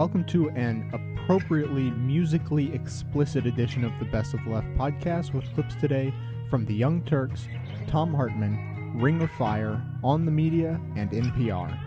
[0.00, 5.44] Welcome to an appropriately musically explicit edition of the Best of the Left podcast with
[5.52, 6.10] clips today
[6.48, 7.46] from The Young Turks,
[7.86, 11.78] Thom Hartmann, Ring of Fire, On the Media, and NPR.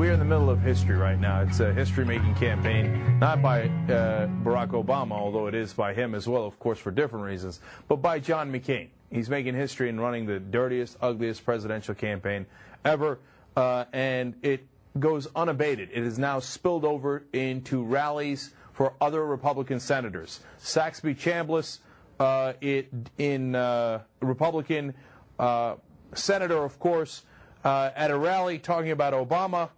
[0.00, 1.42] We're in the middle of history right now.
[1.42, 6.14] It's a history making campaign, not by uh, Barack Obama, although it is by him
[6.14, 8.88] as well, of course, for different reasons, but by John McCain.
[9.10, 12.46] He's making history and running the dirtiest, ugliest presidential campaign
[12.82, 13.18] ever,
[13.58, 14.66] uh, and it
[14.98, 15.90] goes unabated.
[15.92, 20.40] It has now spilled over into rallies for other Republican senators.
[20.56, 21.80] Saxby Chambliss,
[22.18, 22.88] uh, it,
[23.18, 24.94] in uh, Republican
[25.38, 25.74] uh,
[26.14, 27.24] senator, of course,
[27.64, 29.68] uh, at a rally talking about Obama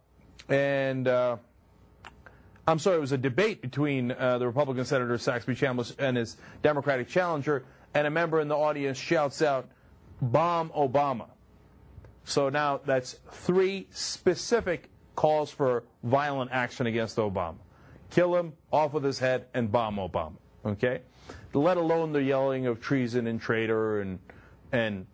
[0.52, 1.36] and uh,
[2.68, 6.36] I'm sorry, it was a debate between uh, the Republican Senator Saxby Chambliss and his
[6.62, 9.68] Democratic challenger, and a member in the audience shouts out,
[10.20, 11.26] Bomb Obama.
[12.24, 17.56] So now that's three specific calls for violent action against Obama.
[18.10, 20.36] Kill him, off with his head, and bomb Obama.
[20.66, 21.00] Okay?
[21.54, 24.18] Let alone the yelling of treason and traitor and
[24.70, 25.06] and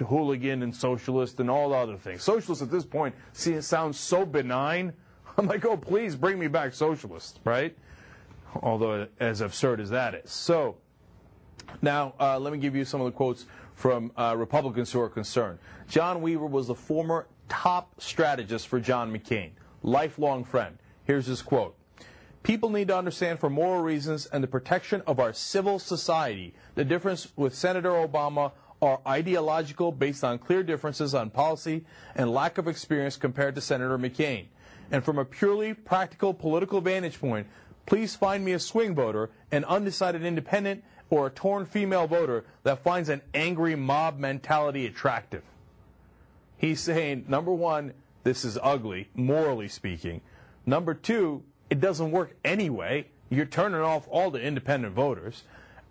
[0.00, 2.22] hooligan and socialist and all the other things.
[2.22, 4.92] Socialist at this point see, it sounds so benign.
[5.38, 7.76] I'm like, oh, please bring me back socialist, right?
[8.62, 10.30] Although as absurd as that is.
[10.30, 10.76] So
[11.82, 15.08] now uh, let me give you some of the quotes from uh, Republicans who are
[15.08, 15.58] concerned.
[15.88, 19.50] John Weaver was the former top strategist for John McCain,
[19.82, 20.78] lifelong friend.
[21.04, 21.76] Here's his quote.
[22.42, 26.84] People need to understand for moral reasons and the protection of our civil society the
[26.84, 32.68] difference with Senator Obama are ideological based on clear differences on policy and lack of
[32.68, 34.46] experience compared to Senator McCain.
[34.90, 37.46] And from a purely practical political vantage point,
[37.86, 42.82] please find me a swing voter, an undecided independent, or a torn female voter that
[42.82, 45.42] finds an angry mob mentality attractive.
[46.56, 47.92] He's saying, number one,
[48.24, 50.20] this is ugly, morally speaking.
[50.64, 53.06] Number two, it doesn't work anyway.
[53.30, 55.44] You're turning off all the independent voters.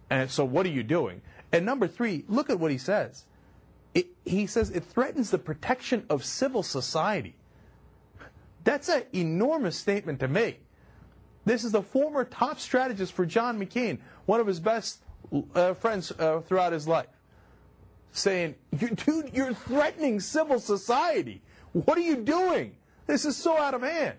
[0.09, 1.21] And so what are you doing?
[1.55, 3.23] And number three, look at what he says.
[3.93, 7.33] It, he says it threatens the protection of civil society.
[8.65, 10.59] That's an enormous statement to make.
[11.45, 15.01] This is the former top strategist for John McCain, one of his best
[15.53, 17.07] uh, friends uh, throughout his life,
[18.11, 21.41] saying, Dude, you're threatening civil society.
[21.71, 22.75] What are you doing?
[23.07, 24.17] This is so out of hand.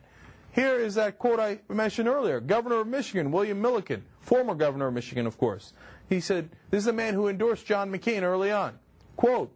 [0.53, 4.95] Here is that quote I mentioned earlier Governor of Michigan, William Milliken, former governor of
[4.95, 5.75] Michigan, of course.
[6.09, 8.79] He said, This is a man who endorsed John McCain early on.
[9.17, 9.53] Quote,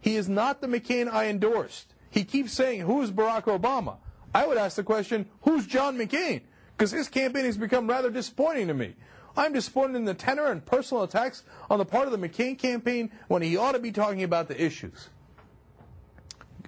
[0.00, 1.94] He is not the McCain I endorsed.
[2.10, 3.96] He keeps saying, Who's Barack Obama?
[4.34, 6.42] I would ask the question, Who's John McCain?
[6.76, 8.94] Because his campaign has become rather disappointing to me.
[9.36, 13.10] I'm disappointed in the tenor and personal attacks on the part of the McCain campaign
[13.28, 15.08] when he ought to be talking about the issues.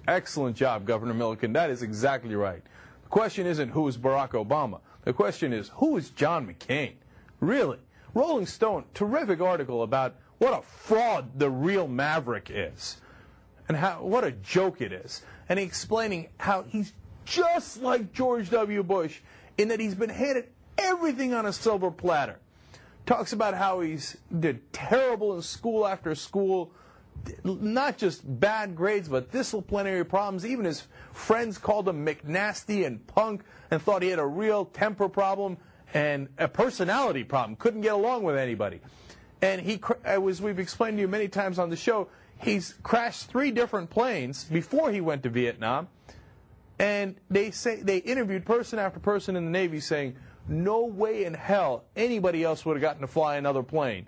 [0.07, 1.53] Excellent job, Governor Milliken.
[1.53, 2.63] That is exactly right.
[3.03, 4.79] The question isn't who is Barack Obama.
[5.03, 6.93] The question is who is John McCain?
[7.39, 7.79] Really?
[8.13, 12.99] Rolling Stone, terrific article about what a fraud the real Maverick is
[13.67, 15.21] and how what a joke it is.
[15.47, 16.93] And he explaining how he's
[17.25, 18.83] just like George W.
[18.83, 19.19] Bush
[19.57, 22.39] in that he's been handed everything on a silver platter.
[23.05, 26.71] Talks about how he's did terrible in school after school,
[27.43, 30.45] not just bad grades, but disciplinary problems.
[30.45, 35.09] Even his friends called him McNasty and punk and thought he had a real temper
[35.09, 35.57] problem
[35.93, 37.55] and a personality problem.
[37.55, 38.81] Couldn't get along with anybody.
[39.41, 42.07] And he, uh, as we've explained to you many times on the show,
[42.39, 45.87] he's crashed three different planes before he went to Vietnam.
[46.79, 50.15] And they say they interviewed person after person in the Navy saying,
[50.47, 54.07] no way in hell anybody else would have gotten to fly another plane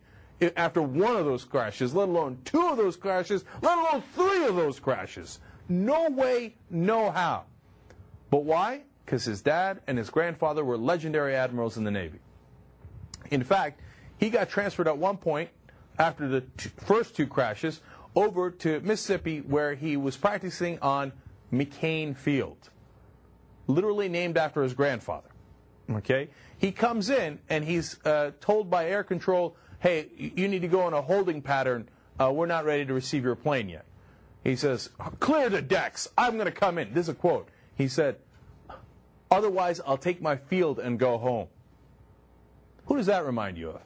[0.58, 4.56] after one of those crashes, let alone two of those crashes, let alone three of
[4.56, 5.40] those crashes.
[5.70, 7.46] No way, no how.
[8.30, 8.82] But why?
[9.06, 12.20] Because his dad and his grandfather were legendary admirals in the Navy.
[13.32, 13.82] In fact,
[14.18, 15.50] he got transferred at one point
[16.00, 17.82] after the t- first two crashes
[18.16, 21.12] over to Mississippi where he was practicing on
[21.52, 22.70] McCain Field,
[23.68, 25.30] literally named after his grandfather.
[25.92, 26.30] Okay?
[26.58, 30.82] He comes in and he's uh, told by air control, hey, you need to go
[30.82, 31.90] on a holding pattern.
[32.20, 33.86] Uh, we're not ready to receive your plane yet.
[34.44, 34.90] He says,
[35.20, 36.08] clear the decks.
[36.18, 36.94] I'm going to come in.
[36.94, 37.50] This is a quote.
[37.76, 38.18] He said,
[39.34, 41.48] Otherwise, I'll take my field and go home.
[42.86, 43.82] Who does that remind you of?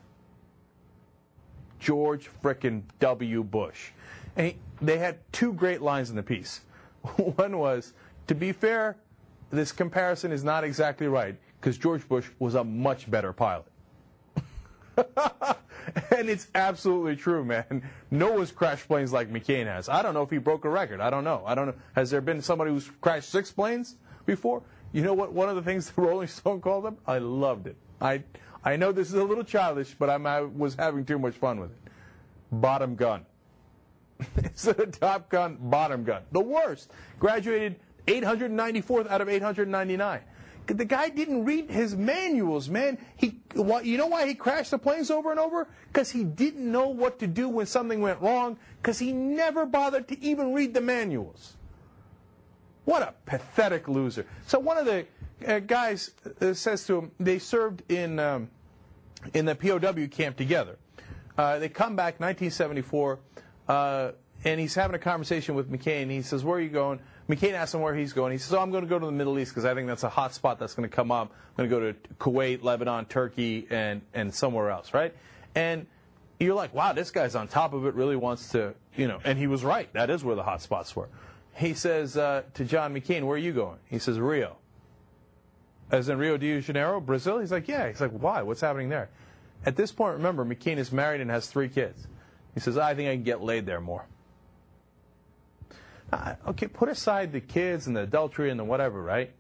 [1.79, 3.43] George frickin' W.
[3.43, 3.91] Bush.
[4.35, 6.61] And he, they had two great lines in the piece.
[7.15, 7.93] One was,
[8.27, 8.97] to be fair,
[9.49, 13.71] this comparison is not exactly right because George Bush was a much better pilot.
[14.97, 17.83] and it's absolutely true, man.
[18.11, 19.87] No one's crashed planes like McCain has.
[19.87, 20.99] I don't know if he broke a record.
[20.99, 21.43] I don't know.
[21.45, 21.75] I don't know.
[21.95, 23.95] Has there been somebody who's crashed six planes
[24.25, 24.61] before?
[24.91, 25.33] You know what?
[25.33, 26.97] One of the things the Rolling Stone called him.
[27.05, 27.75] I loved it.
[28.01, 28.23] I
[28.63, 31.59] I know this is a little childish, but I'm, I was having too much fun
[31.59, 31.77] with it.
[32.51, 33.25] Bottom gun.
[34.37, 36.23] Instead of Top Gun, bottom gun.
[36.31, 36.91] The worst.
[37.19, 40.21] Graduated 894th out of 899.
[40.65, 42.97] The guy didn't read his manuals, man.
[43.15, 45.69] He, you know why he crashed the planes over and over?
[45.87, 48.57] Because he didn't know what to do when something went wrong.
[48.81, 51.56] Because he never bothered to even read the manuals.
[52.87, 54.25] What a pathetic loser.
[54.45, 55.05] So one of the
[55.45, 58.49] uh, guys uh, says to him, they served in um,
[59.33, 60.77] in the POW camp together.
[61.37, 63.19] Uh, they come back 1974,
[63.67, 64.11] uh,
[64.45, 66.09] and he's having a conversation with McCain.
[66.09, 68.31] He says, "Where are you going?" McCain asks him where he's going.
[68.31, 70.03] He says, "Oh, I'm going to go to the Middle East because I think that's
[70.03, 71.33] a hot spot that's going to come up.
[71.57, 75.13] I'm going to go to Kuwait, Lebanon, Turkey, and and somewhere else, right?"
[75.55, 75.87] And
[76.39, 77.95] you're like, "Wow, this guy's on top of it.
[77.95, 79.91] Really wants to, you know." And he was right.
[79.91, 81.09] That is where the hot spots were.
[81.57, 84.57] He says uh, to John McCain, "Where are you going?" He says, "Rio."
[85.89, 87.39] As in Rio de Janeiro, Brazil?
[87.39, 88.43] He's like, "Yeah." He's like, "Why?
[88.43, 89.09] What's happening there?"
[89.65, 92.07] At this point, remember, McCain is married and has three kids.
[92.53, 94.05] He says, "I think I can get laid there more."
[96.13, 99.31] Uh, okay, put aside the kids and the adultery and the whatever, right?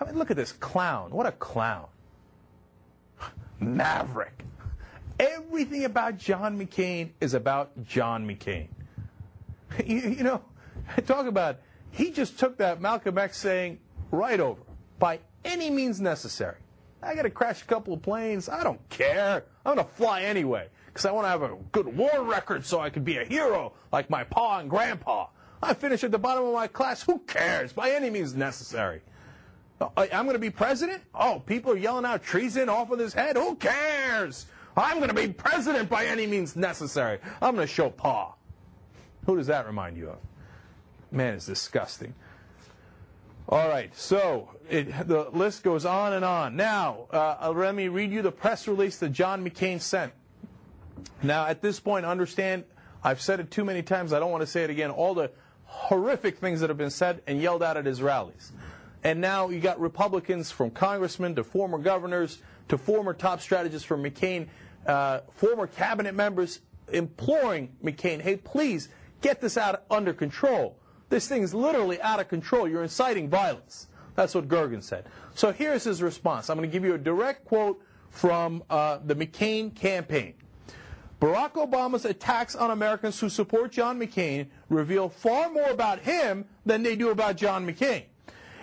[0.00, 1.10] I mean, look at this clown.
[1.10, 1.86] What a clown.
[3.60, 4.42] Maverick.
[5.20, 8.68] Everything about John McCain is about John McCain.
[9.84, 10.42] You, you know,
[11.06, 11.58] talk about,
[11.90, 13.78] he just took that Malcolm X saying
[14.10, 14.62] right over
[14.98, 16.56] by any means necessary.
[17.02, 18.48] I got to crash a couple of planes.
[18.48, 19.44] I don't care.
[19.64, 22.80] I'm going to fly anyway because I want to have a good war record so
[22.80, 25.26] I can be a hero like my pa and grandpa.
[25.62, 27.02] I finish at the bottom of my class.
[27.02, 27.72] Who cares?
[27.72, 29.00] By any means necessary.
[29.80, 31.02] Uh, I'm going to be president?
[31.14, 33.36] Oh, people are yelling out treason off of his head.
[33.36, 34.46] Who cares?
[34.76, 37.18] I'm going to be president by any means necessary.
[37.40, 38.34] I'm going to show Pa.
[39.26, 40.18] Who does that remind you of?
[41.10, 42.14] Man, it's disgusting.
[43.48, 46.54] All right, so it, the list goes on and on.
[46.56, 50.12] Now, uh, let me read you the press release that John McCain sent.
[51.22, 52.64] Now, at this point, understand,
[53.02, 54.90] I've said it too many times, I don't want to say it again.
[54.90, 55.30] All the
[55.64, 58.52] horrific things that have been said and yelled out at his rallies.
[59.02, 64.02] And now you got Republicans from congressmen to former governors to former top strategists from
[64.02, 64.48] McCain,
[64.86, 66.60] uh, former cabinet members
[66.92, 68.88] imploring McCain, hey, please
[69.20, 70.76] get this out under control.
[71.08, 72.68] This thing is literally out of control.
[72.68, 73.88] You're inciting violence.
[74.14, 75.06] That's what Gergen said.
[75.34, 76.50] So here's his response.
[76.50, 80.34] I'm going to give you a direct quote from uh, the McCain campaign.
[81.20, 86.82] Barack Obama's attacks on Americans who support John McCain reveal far more about him than
[86.82, 88.04] they do about John McCain.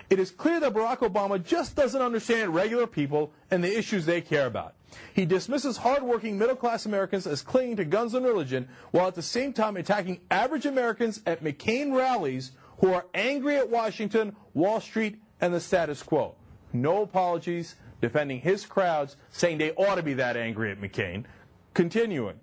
[0.09, 4.21] It is clear that Barack Obama just doesn't understand regular people and the issues they
[4.21, 4.75] care about.
[5.13, 9.21] He dismisses hardworking middle class Americans as clinging to guns and religion, while at the
[9.21, 15.17] same time attacking average Americans at McCain rallies who are angry at Washington, Wall Street,
[15.41, 16.35] and the status quo.
[16.73, 21.25] No apologies, defending his crowds, saying they ought to be that angry at McCain.
[21.73, 22.39] Continuing.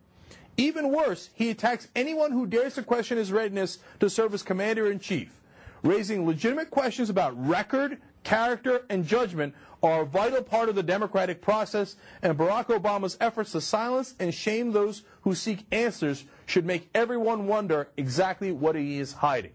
[0.56, 4.90] Even worse, he attacks anyone who dares to question his readiness to serve as commander
[4.90, 5.40] in chief.
[5.82, 11.42] Raising legitimate questions about record, character, and judgment are a vital part of the democratic
[11.42, 16.88] process, and Barack Obama's efforts to silence and shame those who seek answers should make
[16.94, 19.52] everyone wonder exactly what he is hiding.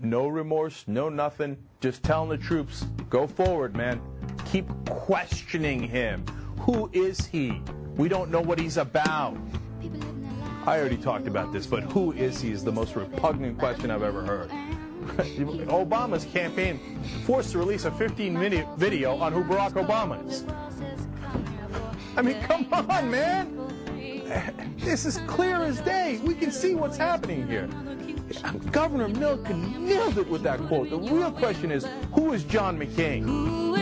[0.00, 4.00] No remorse, no nothing, just telling the troops, go forward, man.
[4.46, 6.24] Keep questioning him.
[6.60, 7.60] Who is he?
[7.96, 9.36] We don't know what he's about.
[10.66, 14.02] I already talked about this, but who is he is the most repugnant question I've
[14.02, 14.50] ever heard.
[15.68, 16.80] Obama's campaign
[17.24, 20.44] forced to release a 15 minute video on who Barack Obama is.
[22.16, 23.60] I mean, come on, man.
[24.78, 26.20] This is clear as day.
[26.24, 27.68] We can see what's happening here.
[28.70, 30.90] Governor Milliken nailed it with that quote.
[30.90, 33.73] The real question is who is John McCain?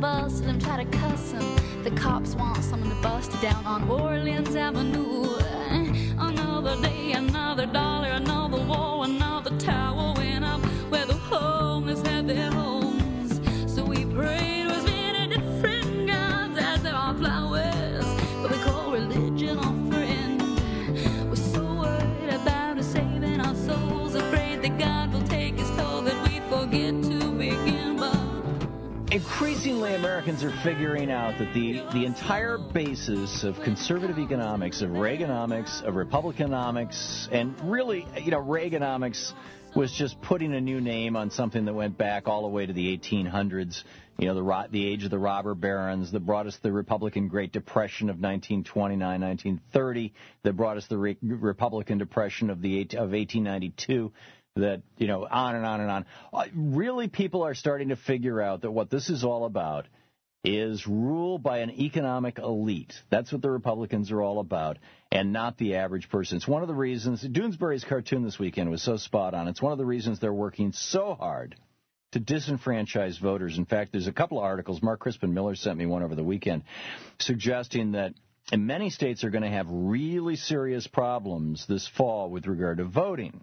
[0.00, 1.44] Bustle him, try to cuss him.
[1.84, 5.24] The cops want someone to bust down on Orleans Avenue.
[6.18, 10.13] Another day, another dollar, another war, another tower
[29.44, 35.82] increasingly Americans are figuring out that the, the entire basis of conservative economics, of Reaganomics,
[35.82, 39.34] of Republicanomics, and really, you know, Reaganomics
[39.76, 42.72] was just putting a new name on something that went back all the way to
[42.72, 43.82] the 1800s.
[44.18, 47.52] You know, the, the age of the robber barons that brought us the Republican Great
[47.52, 54.10] Depression of 1929, 1930, that brought us the Re- Republican Depression of the of 1892
[54.56, 56.06] that, you know, on and on and on.
[56.32, 59.86] Uh, really, people are starting to figure out that what this is all about
[60.44, 62.92] is rule by an economic elite.
[63.10, 64.78] That's what the Republicans are all about,
[65.10, 66.36] and not the average person.
[66.36, 69.48] It's one of the reasons Doonesbury's cartoon this weekend was so spot on.
[69.48, 71.56] It's one of the reasons they're working so hard
[72.12, 73.58] to disenfranchise voters.
[73.58, 74.82] In fact, there's a couple of articles.
[74.82, 76.62] Mark Crispin Miller sent me one over the weekend
[77.18, 78.14] suggesting that
[78.52, 83.42] many states are going to have really serious problems this fall with regard to voting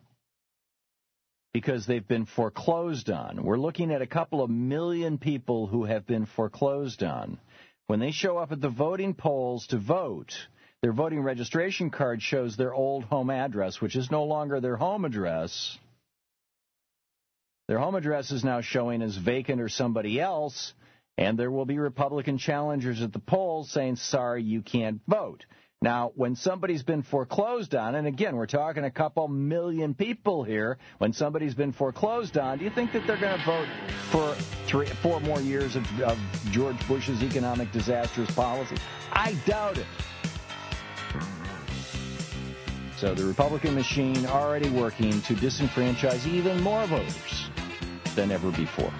[1.53, 3.43] because they've been foreclosed on.
[3.43, 7.39] We're looking at a couple of million people who have been foreclosed on.
[7.87, 10.33] When they show up at the voting polls to vote,
[10.81, 15.03] their voting registration card shows their old home address, which is no longer their home
[15.03, 15.77] address.
[17.67, 20.73] Their home address is now showing as vacant or somebody else,
[21.17, 25.45] and there will be Republican challengers at the polls saying, sorry, you can't vote.
[25.83, 30.77] Now, when somebody's been foreclosed on, and again, we're talking a couple million people here,
[30.99, 33.67] when somebody's been foreclosed on, do you think that they're going to vote
[34.11, 34.35] for
[34.67, 36.19] three, four more years of, of
[36.51, 38.75] George Bush's economic disastrous policy?
[39.11, 39.87] I doubt it.
[42.97, 47.49] So the Republican machine already working to disenfranchise even more voters
[48.13, 48.93] than ever before.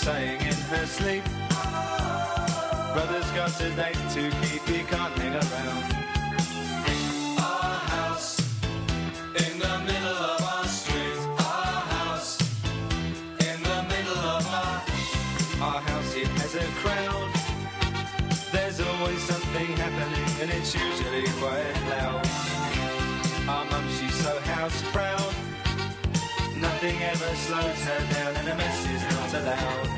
[0.00, 1.24] Saying in her sleep.
[2.94, 5.84] Brother's got a date to keep, he can't hang around.
[7.38, 8.40] Our house
[9.44, 11.20] in the middle of our street.
[11.36, 12.38] Our house
[13.48, 14.78] in the middle of our
[15.68, 16.14] our house.
[16.16, 17.30] It has a crowd.
[18.52, 22.24] There's always something happening, and it's usually quite loud.
[23.52, 25.32] Our mum, she's so house proud.
[26.56, 29.88] Nothing ever slows her down, and a mess is not allowed.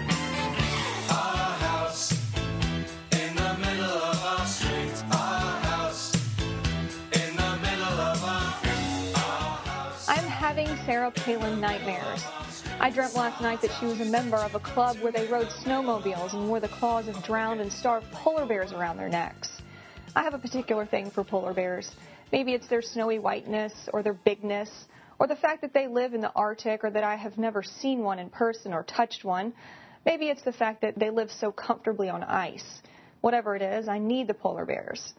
[1.11, 2.13] Our house
[3.13, 5.05] in the middle of our street.
[5.11, 6.15] Our house
[7.13, 8.53] in the middle of our.
[9.17, 10.09] our house.
[10.09, 12.25] I'm having Sarah Palin nightmares.
[12.81, 15.49] I dreamt last night that she was a member of a club where they rode
[15.49, 19.63] snowmobiles and wore the claws of drowned and starved polar bears around their necks.
[20.15, 21.93] I have a particular thing for polar bears.
[22.33, 24.87] Maybe it's their snowy whiteness or their bigness
[25.19, 28.03] or the fact that they live in the Arctic or that I have never seen
[28.03, 29.53] one in person or touched one.
[30.05, 32.83] Maybe it's the fact that they live so comfortably on ice.
[33.21, 35.15] Whatever it is, I need the polar bears.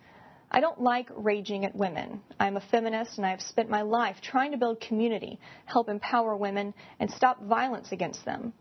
[0.51, 2.21] I don't like raging at women.
[2.39, 6.35] I'm a feminist and I have spent my life trying to build community, help empower
[6.35, 8.53] women, and stop violence against them.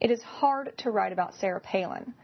[0.00, 2.14] It is hard to write about Sarah Palin.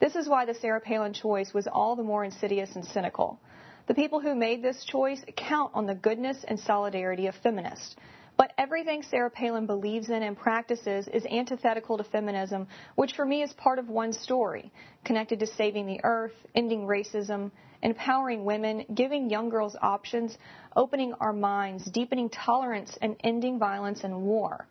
[0.00, 3.40] This is why the Sarah Palin choice was all the more insidious and cynical.
[3.88, 7.96] The people who made this choice count on the goodness and solidarity of feminists.
[8.36, 13.42] But everything Sarah Palin believes in and practices is antithetical to feminism, which for me
[13.42, 14.70] is part of one story,
[15.04, 17.50] connected to saving the earth, ending racism,
[17.82, 20.36] empowering women, giving young girls options,
[20.76, 24.66] opening our minds, deepening tolerance, and ending violence and war.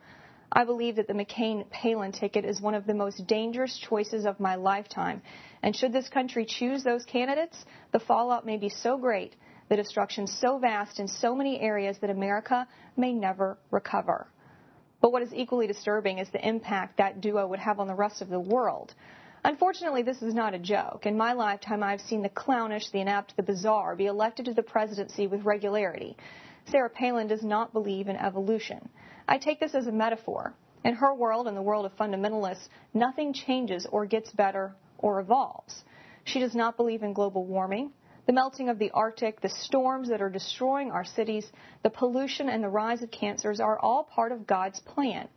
[0.52, 4.40] I believe that the McCain Palin ticket is one of the most dangerous choices of
[4.40, 5.22] my lifetime.
[5.62, 9.36] And should this country choose those candidates, the fallout may be so great
[9.70, 14.28] the destruction so vast in so many areas that America may never recover.
[15.02, 18.22] But what is equally disturbing is the impact that duo would have on the rest
[18.22, 18.94] of the world.
[19.44, 21.06] Unfortunately, this is not a joke.
[21.06, 24.64] In my lifetime, I've seen the clownish, the inept, the bizarre be elected to the
[24.64, 26.18] presidency with regularity.
[26.72, 28.90] Sarah Palin does not believe in evolution.
[29.28, 30.54] I take this as a metaphor.
[30.84, 35.84] In her world and the world of fundamentalists, nothing changes or gets better or evolves.
[36.24, 37.92] She does not believe in global warming
[38.28, 41.50] the melting of the Arctic, the storms that are destroying our cities,
[41.82, 45.30] the pollution and the rise of cancers are all part of God's plan.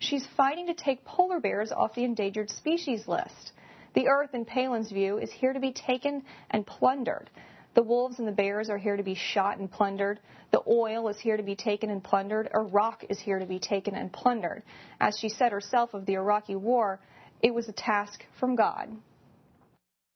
[0.00, 3.52] She's fighting to take polar bears off the endangered species list.
[3.94, 7.30] The earth, in Palin's view, is here to be taken and plundered.
[7.74, 10.20] The wolves and the bears are here to be shot and plundered.
[10.50, 12.50] The oil is here to be taken and plundered.
[12.54, 14.62] Iraq is here to be taken and plundered.
[15.00, 17.00] As she said herself of the Iraqi war,
[17.40, 18.90] it was a task from God.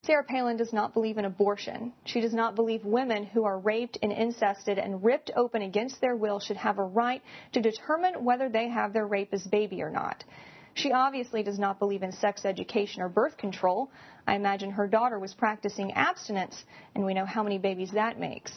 [0.04, 1.92] Sarah Palin does not believe in abortion.
[2.04, 6.14] She does not believe women who are raped and incested and ripped open against their
[6.14, 7.22] will should have a right
[7.52, 10.22] to determine whether they have their rapist's baby or not.
[10.76, 13.90] She obviously does not believe in sex education or birth control.
[14.26, 16.64] I imagine her daughter was practicing abstinence,
[16.94, 18.52] and we know how many babies that makes.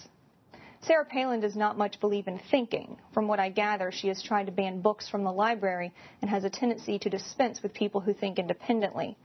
[0.82, 2.98] Sarah Palin does not much believe in thinking.
[3.14, 6.44] From what I gather, she has tried to ban books from the library and has
[6.44, 9.18] a tendency to dispense with people who think independently.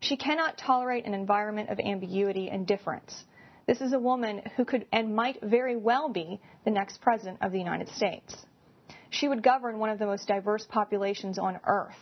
[0.00, 3.24] She cannot tolerate an environment of ambiguity and difference.
[3.66, 7.52] This is a woman who could and might very well be the next president of
[7.52, 8.36] the United States.
[9.08, 11.96] She would govern one of the most diverse populations on earth.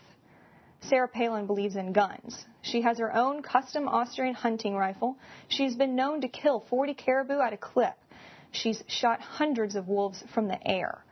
[0.81, 2.45] Sarah Palin believes in guns.
[2.63, 5.17] She has her own custom Austrian hunting rifle.
[5.49, 7.97] She's been known to kill 40 caribou at a clip.
[8.53, 11.05] She's shot hundreds of wolves from the air.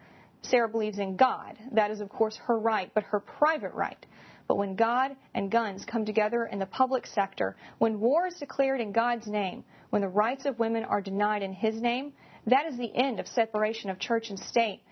[0.42, 1.58] Sarah believes in God.
[1.72, 4.04] That is, of course, her right, but her private right.
[4.46, 8.80] But when God and guns come together in the public sector, when war is declared
[8.80, 12.12] in God's name, when the rights of women are denied in His name,
[12.46, 14.82] that is the end of separation of church and state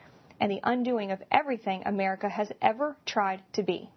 [0.41, 3.91] and the undoing of everything America has ever tried to be.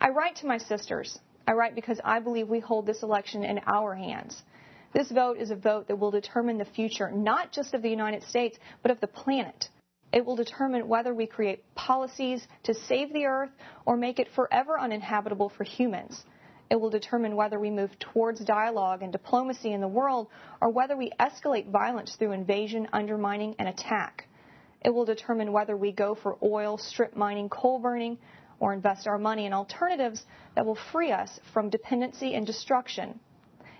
[0.00, 1.18] I write to my sisters.
[1.46, 4.42] I write because I believe we hold this election in our hands.
[4.94, 8.22] This vote is a vote that will determine the future not just of the United
[8.22, 9.68] States, but of the planet.
[10.12, 13.50] It will determine whether we create policies to save the earth
[13.84, 16.24] or make it forever uninhabitable for humans.
[16.70, 20.28] It will determine whether we move towards dialogue and diplomacy in the world
[20.62, 24.28] or whether we escalate violence through invasion, undermining, and attack.
[24.82, 28.18] It will determine whether we go for oil, strip mining, coal burning,
[28.60, 30.24] or invest our money in alternatives
[30.54, 33.18] that will free us from dependency and destruction.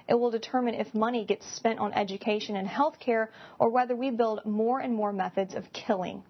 [0.09, 4.11] It will determine if money gets spent on education and health care or whether we
[4.11, 6.25] build more and more methods of killing.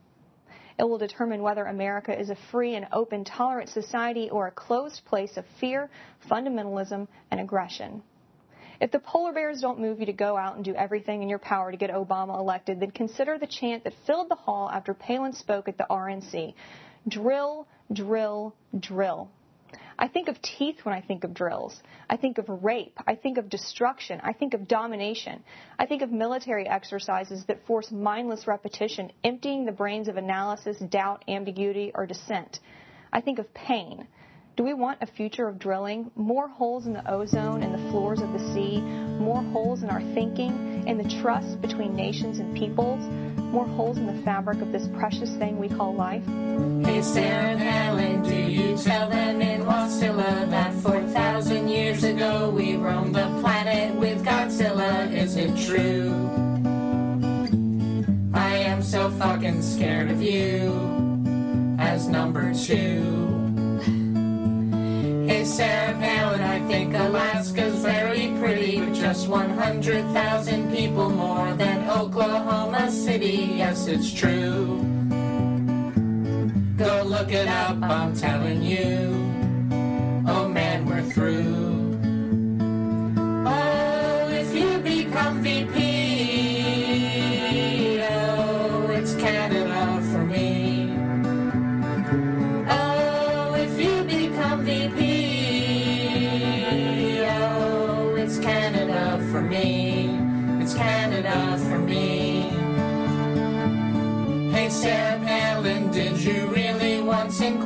[0.79, 5.05] It will determine whether America is a free and open, tolerant society or a closed
[5.05, 5.89] place of fear,
[6.31, 8.03] fundamentalism, and aggression.
[8.81, 11.39] If the polar bears don't move you to go out and do everything in your
[11.39, 15.35] power to get Obama elected, then consider the chant that filled the hall after Palin
[15.35, 16.55] spoke at the RNC.
[17.07, 19.31] Drill, drill, drill.
[19.99, 21.79] I think of teeth when I think of drills.
[22.09, 22.99] I think of rape.
[23.07, 24.19] I think of destruction.
[24.25, 25.45] I think of domination.
[25.79, 31.23] I think of military exercises that force mindless repetition, emptying the brains of analysis, doubt,
[31.29, 32.61] ambiguity, or dissent.
[33.13, 34.07] I think of pain.
[34.57, 36.11] Do we want a future of drilling?
[36.17, 38.81] More holes in the ozone and the floors of the sea?
[38.81, 43.01] More holes in our thinking, in the trust between nations and peoples?
[43.51, 46.25] More holes in the fabric of this precious thing we call life?
[46.85, 53.17] Hey, Sarah Palin, do you tell them in Wasilla that 4,000 years ago we roamed
[53.17, 55.13] the planet with Godzilla?
[55.13, 56.31] Is it true?
[58.33, 60.71] I am so fucking scared of you
[61.81, 63.31] as number two.
[65.27, 68.10] Hey, Sarah Palin, I think Alaska's very
[69.13, 73.55] just 100,000 people more than Oklahoma City.
[73.57, 74.79] Yes, it's true.
[76.77, 79.11] Go look it up, I'm telling you.
[80.29, 81.60] Oh man, we're through.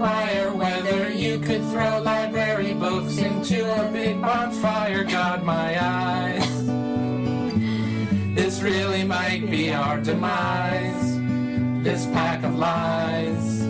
[0.04, 5.02] Inquire whether you could throw library books into a big bonfire?
[5.02, 6.66] God, my eyes.
[8.34, 11.18] This really might be our demise.
[11.82, 13.60] This pack of lies.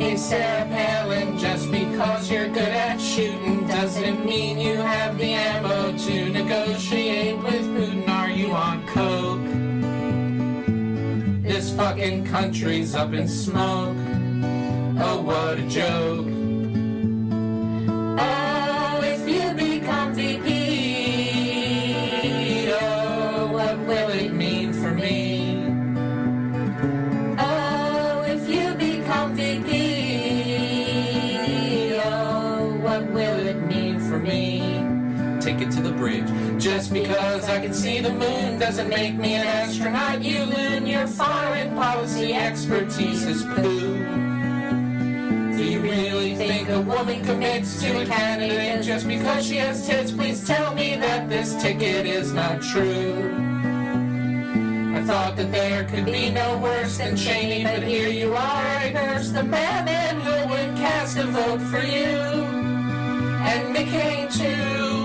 [0.00, 5.94] Hey, Sarah Palin, just because you're good at shooting doesn't mean you have the ammo
[5.98, 8.08] to negotiate with Putin.
[8.08, 9.52] Are you on coke?
[11.42, 14.21] This fucking country's up in smoke.
[14.98, 16.26] Oh, what a joke.
[18.20, 20.48] Oh, if you become VP,
[22.72, 25.64] oh, what will it mean for me?
[27.38, 29.70] Oh, if you become VP,
[32.04, 34.60] oh, what will it mean for me?
[35.40, 36.28] Take it to the bridge.
[36.62, 40.86] Just because I can see the moon doesn't make me an astronaut, you loon.
[40.86, 44.31] Your foreign policy expertise is poo.
[45.92, 50.10] Really think a woman commits to a candidate just because she has tits?
[50.10, 53.12] Please tell me that this ticket is not true.
[54.96, 58.38] I thought that there could be no worse than Cheney, but here you are.
[58.38, 58.90] I
[59.34, 62.08] the madman who would cast a vote for you.
[63.44, 65.01] And McCain too.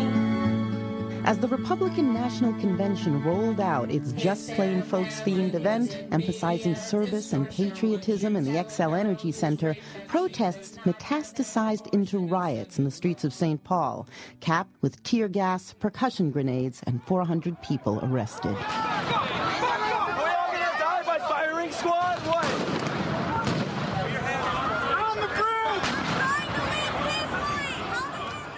[1.27, 7.33] As the Republican National Convention rolled out its Just Plain Folks themed event, emphasizing service
[7.33, 9.75] and patriotism in the Xcel Energy Center,
[10.07, 13.61] protests metastasized into riots in the streets of St.
[13.65, 14.07] Paul,
[14.39, 18.55] capped with tear gas, percussion grenades, and 400 people arrested.
[18.55, 22.19] Are we all gonna die by firing squad?
[22.19, 22.45] What?
[25.11, 25.27] On the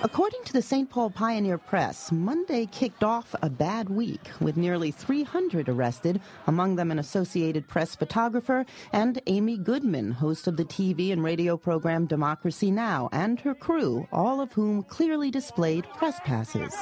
[0.02, 0.90] According to the St.
[0.90, 6.90] Paul Pioneer Press, Monday kicked off a bad week with nearly 300 arrested, among them
[6.90, 12.72] an Associated Press photographer and Amy Goodman, host of the TV and radio program Democracy
[12.72, 16.74] Now, and her crew, all of whom clearly displayed press passes.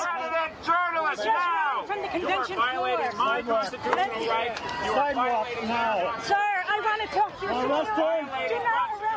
[0.64, 1.86] Journalists now!
[1.88, 4.60] From the convention you are violating my constitutional right.
[4.86, 6.20] You are violating now.
[6.22, 7.52] Sir, I want to talk to you.
[7.52, 8.48] Arrest her.
[8.48, 9.17] Do not arrest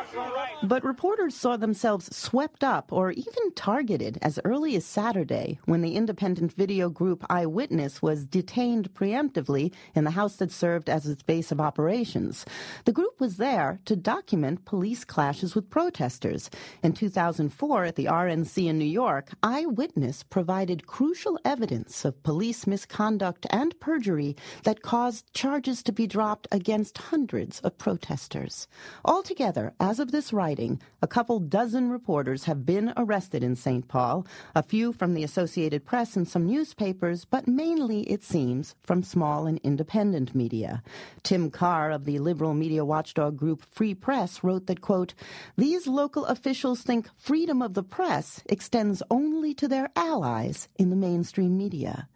[0.63, 5.95] But reporters saw themselves swept up or even targeted as early as Saturday when the
[5.95, 11.51] independent video group I-Witness was detained preemptively in the house that served as its base
[11.51, 12.45] of operations.
[12.85, 16.49] The group was there to document police clashes with protesters.
[16.83, 23.47] In 2004, at the RNC in New York, I-Witness provided crucial evidence of police misconduct
[23.49, 28.67] and perjury that caused charges to be dropped against hundreds of protesters.
[29.05, 33.87] Altogether, as of this writing, a couple dozen reporters have been arrested in St.
[33.87, 39.03] Paul, a few from the Associated Press and some newspapers, but mainly, it seems, from
[39.03, 40.83] small and independent media.
[41.23, 45.13] Tim Karr of the liberal media watchdog group Free Press wrote that, quote,
[45.55, 50.95] these local officials think freedom of the press extends only to their allies in the
[50.95, 52.09] mainstream media.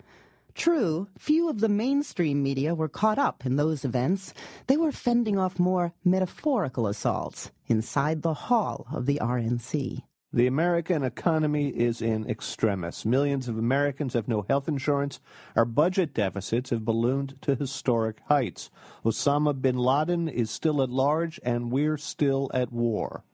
[0.55, 4.33] True, few of the mainstream media were caught up in those events.
[4.67, 10.01] They were fending off more metaphorical assaults inside the hall of the RNC.
[10.31, 13.05] The American economy is in extremis.
[13.05, 15.19] Millions of Americans have no health insurance.
[15.57, 18.69] Our budget deficits have ballooned to historic heights.
[19.03, 23.25] Osama bin Laden is still at large, and we're still at war.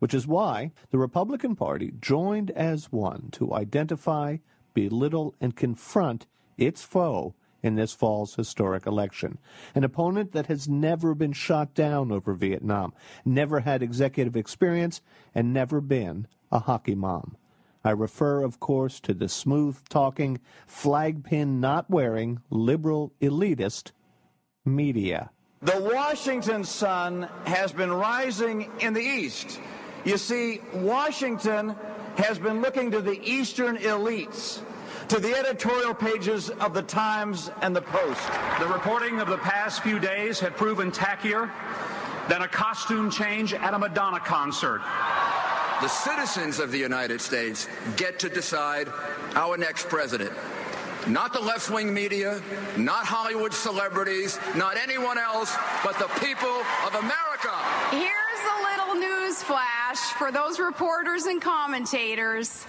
[0.00, 4.38] Which is why the Republican Party joined as one to identify,
[4.74, 9.38] belittle, and confront its foe in this fall's historic election.
[9.74, 12.92] An opponent that has never been shot down over Vietnam,
[13.24, 15.00] never had executive experience,
[15.34, 17.36] and never been a hockey mom.
[17.82, 23.92] I refer, of course, to the smooth talking, flag pin not wearing, liberal elitist
[24.64, 25.30] media.
[25.60, 29.60] The Washington sun has been rising in the east.
[30.04, 31.74] You see, Washington
[32.16, 34.60] has been looking to the eastern elites,
[35.08, 38.22] to the editorial pages of the Times and the Post.
[38.58, 41.50] The reporting of the past few days had proven tackier
[42.28, 44.80] than a costume change at a Madonna concert.
[45.82, 48.88] The citizens of the United States get to decide
[49.34, 50.32] our next president.
[51.06, 52.40] Not the left wing media,
[52.78, 57.52] not Hollywood celebrities, not anyone else, but the people of America.
[57.90, 62.64] Here's a little news flash for those reporters and commentators.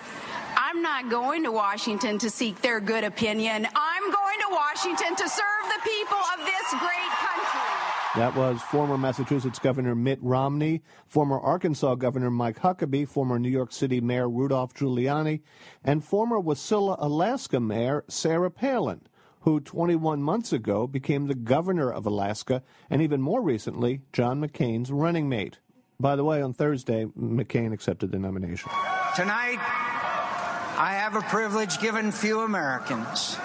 [0.58, 3.68] I'm not going to Washington to seek their good opinion.
[3.76, 7.86] I'm going to Washington to serve the people of this great country.
[8.16, 13.74] That was former Massachusetts Governor Mitt Romney, former Arkansas Governor Mike Huckabee, former New York
[13.74, 15.42] City Mayor Rudolph Giuliani,
[15.84, 19.02] and former Wasilla, Alaska Mayor Sarah Palin,
[19.42, 24.92] who 21 months ago became the governor of Alaska and even more recently, John McCain's
[24.92, 25.60] running mate.
[26.00, 28.72] By the way, on Thursday, McCain accepted the nomination.
[29.16, 29.60] Tonight,
[30.78, 33.38] I have a privilege given few Americans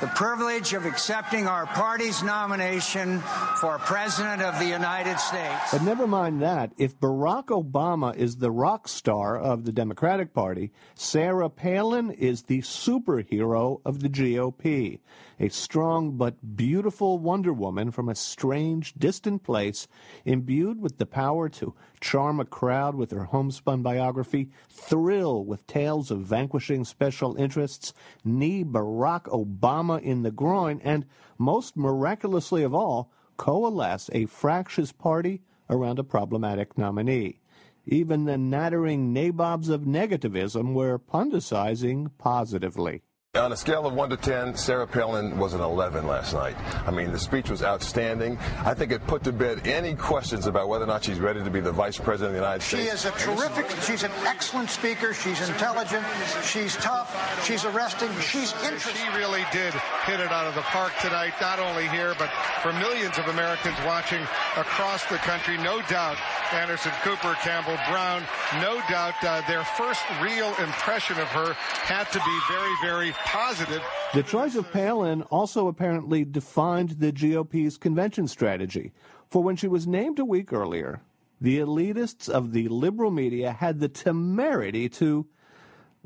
[0.00, 3.20] the privilege of accepting our party's nomination
[3.60, 5.72] for President of the United States.
[5.72, 6.72] But never mind that.
[6.78, 12.62] If Barack Obama is the rock star of the Democratic Party, Sarah Palin is the
[12.62, 15.00] superhero of the GOP.
[15.42, 19.88] A strong but beautiful Wonder Woman from a strange, distant place,
[20.26, 26.10] imbued with the power to charm a crowd with her homespun biography, thrill with tales
[26.10, 31.06] of vanquishing special interests, knee Barack Obama in the groin, and,
[31.38, 37.40] most miraculously of all, coalesce a fractious party around a problematic nominee.
[37.86, 43.00] Even the nattering nabobs of negativism were pundicizing positively.
[43.36, 46.56] On a scale of 1 to 10, Sarah Palin was an 11 last night.
[46.84, 48.36] I mean, the speech was outstanding.
[48.64, 51.48] I think it put to bed any questions about whether or not she's ready to
[51.48, 53.02] be the vice president of the United She States.
[53.02, 55.14] She is a terrific, she's an excellent speaker.
[55.14, 56.04] She's intelligent.
[56.42, 57.14] She's tough.
[57.46, 58.10] She's arresting.
[58.18, 58.96] She's interesting.
[58.96, 59.74] She really did
[60.06, 62.30] hit it out of the park tonight, not only here, but
[62.62, 64.22] for millions of Americans watching
[64.56, 65.56] across the country.
[65.56, 66.16] No doubt,
[66.52, 71.54] Anderson Cooper, Campbell Brown, no doubt uh, their first real impression of her
[71.86, 73.82] had to be very, very positive.
[74.14, 78.92] The choice of Palin also apparently defined the GOP's convention strategy.
[79.28, 81.02] For when she was named a week earlier,
[81.40, 85.26] the elitists of the liberal media had the temerity to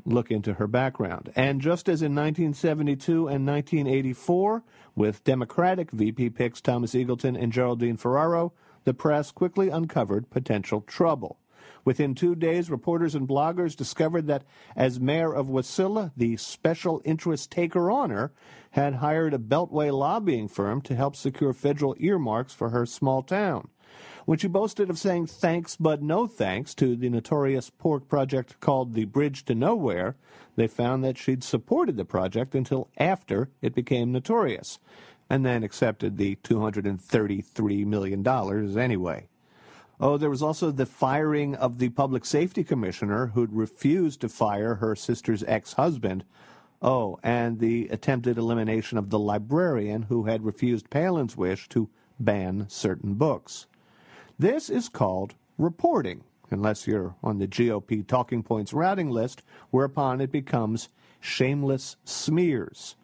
[0.05, 1.31] look into her background.
[1.35, 4.63] And just as in 1972 and 1984,
[4.95, 11.39] with Democratic VP picks Thomas Eagleton and Geraldine Ferraro, the press quickly uncovered potential trouble.
[11.85, 14.43] Within two days, reporters and bloggers discovered that
[14.75, 18.33] as mayor of Wasilla, the special interest taker honor
[18.71, 23.69] had hired a Beltway lobbying firm to help secure federal earmarks for her small town.
[24.25, 28.95] When she boasted of saying thanks but no thanks to the notorious pork project called
[28.95, 30.15] the Bridge to Nowhere,
[30.55, 34.79] they found that she'd supported the project until after it became notorious,
[35.29, 38.27] and then accepted the $233 million
[38.77, 39.27] anyway.
[39.99, 44.75] Oh, there was also the firing of the public safety commissioner who'd refused to fire
[44.75, 46.25] her sister's ex husband.
[46.81, 52.65] Oh, and the attempted elimination of the librarian who had refused Palin's wish to ban
[52.67, 53.67] certain books.
[54.37, 60.31] This is called reporting, unless you're on the GOP talking points routing list, whereupon it
[60.31, 60.89] becomes
[61.21, 62.97] shameless smears.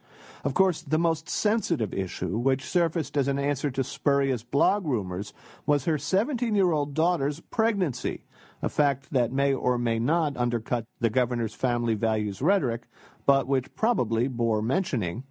[0.43, 5.33] Of course, the most sensitive issue, which surfaced as an answer to spurious blog rumors,
[5.65, 8.23] was her 17 year old daughter's pregnancy,
[8.61, 12.83] a fact that may or may not undercut the governor's family values rhetoric,
[13.25, 15.23] but which probably bore mentioning.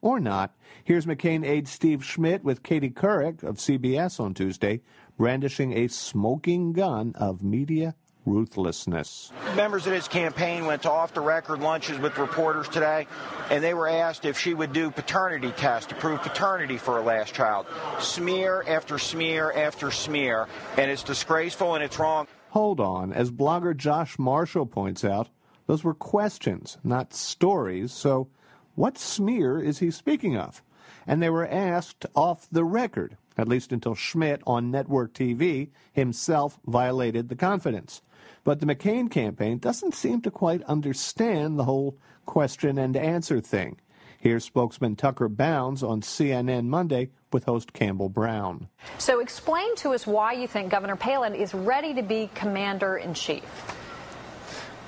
[0.00, 0.56] Or not.
[0.82, 4.80] Here's McCain aide Steve Schmidt with Katie Couric of CBS on Tuesday,
[5.16, 9.32] brandishing a smoking gun of media ruthlessness.
[9.56, 13.06] Members of his campaign went to off the record lunches with reporters today,
[13.50, 17.00] and they were asked if she would do paternity tests to prove paternity for her
[17.00, 17.66] last child.
[17.98, 22.26] Smear after smear after smear, and it's disgraceful and it's wrong.
[22.50, 23.12] Hold on.
[23.12, 25.28] As blogger Josh Marshall points out,
[25.66, 28.28] those were questions, not stories, so
[28.74, 30.62] what smear is he speaking of?
[31.06, 36.58] And they were asked off the record, at least until Schmidt on network TV himself
[36.66, 38.02] violated the confidence.
[38.44, 43.78] But the McCain campaign doesn't seem to quite understand the whole question and answer thing.
[44.18, 48.68] Here's spokesman Tucker Bounds on CNN Monday with host Campbell Brown.
[48.98, 53.14] So explain to us why you think Governor Palin is ready to be commander in
[53.14, 53.42] chief.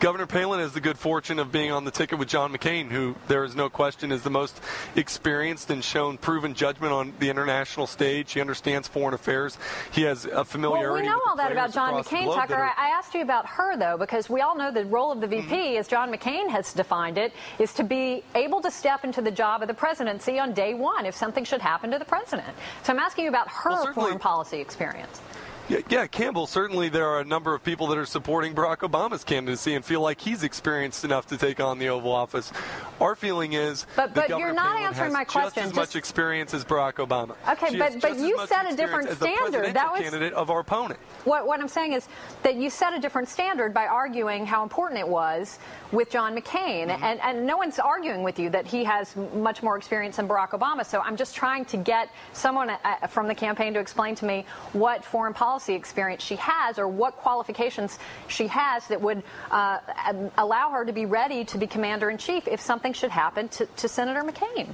[0.05, 3.17] Governor Palin has the good fortune of being on the ticket with John McCain, who
[3.27, 4.61] there is no question is the most
[4.97, 8.31] experienced and shown proven judgment on the international stage.
[8.35, 9.57] He understands foreign affairs.
[9.93, 10.89] He has a familiarity.
[10.89, 12.53] Well, we know all that about John McCain, Tucker.
[12.55, 15.27] are- I asked you about her, though, because we all know the role of the
[15.27, 15.79] VP, Mm-hmm.
[15.79, 19.63] as John McCain has defined it, is to be able to step into the job
[19.63, 22.55] of the presidency on day one if something should happen to the president.
[22.83, 25.23] So I'm asking you about her foreign policy experience.
[25.67, 29.25] Yeah, yeah, Campbell, certainly there are a number of people that are supporting Barack Obama's
[29.25, 32.53] candidacy and feel like he's experienced enough to take on the Oval Office.
[33.01, 35.63] Our feeling is But- but Governor you're not Palin answering has my question.
[35.63, 37.35] just as much experience as Barack Obama.
[37.49, 39.73] Okay, She but- but you set a different standard.
[39.75, 41.01] That was- candidate of our opponent.
[41.25, 42.09] What, what I'm saying is
[42.43, 45.59] that you set a different standard by arguing how important it was
[45.93, 46.89] with John McCain.
[46.89, 47.03] Mm-hmm.
[47.05, 50.51] And, and no one's arguing with you that he has much more experience than Barack
[50.51, 50.85] Obama.
[50.85, 54.45] So I'm just trying to get someone uh, from the campaign to explain to me
[54.75, 60.31] what foreign policy experience she has or what qualifications she has that would uh, um,
[60.39, 63.67] allow her to be ready to be commander in chief if something should happen to,
[63.77, 64.69] to Senator McCain.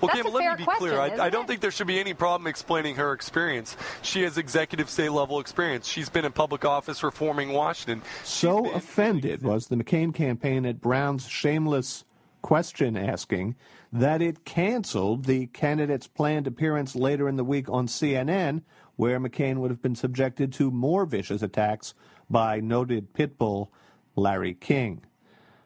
[0.00, 1.00] Well, That's Campbell, a fair let me be question, clear.
[1.00, 1.48] I, I don't it?
[1.48, 3.76] think there should be any problem explaining her experience.
[4.02, 5.86] She has executive state level experience.
[5.86, 8.02] She's been in public office reforming Washington.
[8.22, 12.04] So offended was the McCain campaign at Brown's shameless
[12.42, 13.56] question asking
[13.92, 18.62] that it canceled the candidate's planned appearance later in the week on CNN,
[18.96, 21.94] where McCain would have been subjected to more vicious attacks
[22.28, 23.72] by noted pit bull
[24.16, 25.02] Larry King.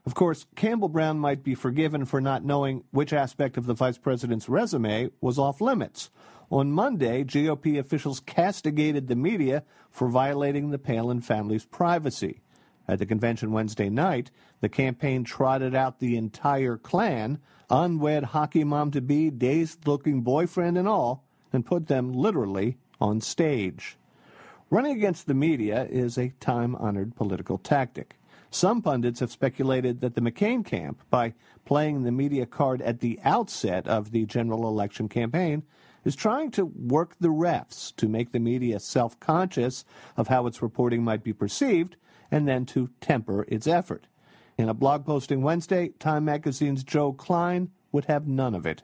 [0.07, 3.99] Of course, Campbell Brown might be forgiven for not knowing which aspect of the vice
[3.99, 6.11] president's resume was off limits.
[6.51, 12.41] On Monday, GOP officials castigated the media for violating the Palin family's privacy.
[12.89, 17.39] At the convention Wednesday night, the campaign trotted out the entire clan,
[17.69, 23.21] unwed hockey mom to be, dazed looking boyfriend, and all, and put them literally on
[23.21, 23.97] stage.
[24.71, 28.17] Running against the media is a time honored political tactic.
[28.51, 31.35] Some pundits have speculated that the McCain camp, by
[31.65, 35.63] playing the media card at the outset of the general election campaign,
[36.05, 39.85] is trying to work the refs to make the media self conscious
[40.17, 41.97] of how its reporting might be perceived
[42.31, 44.07] and then to temper its effort.
[44.57, 48.83] In a blog posting Wednesday, Time magazine's Joe Klein would have none of it.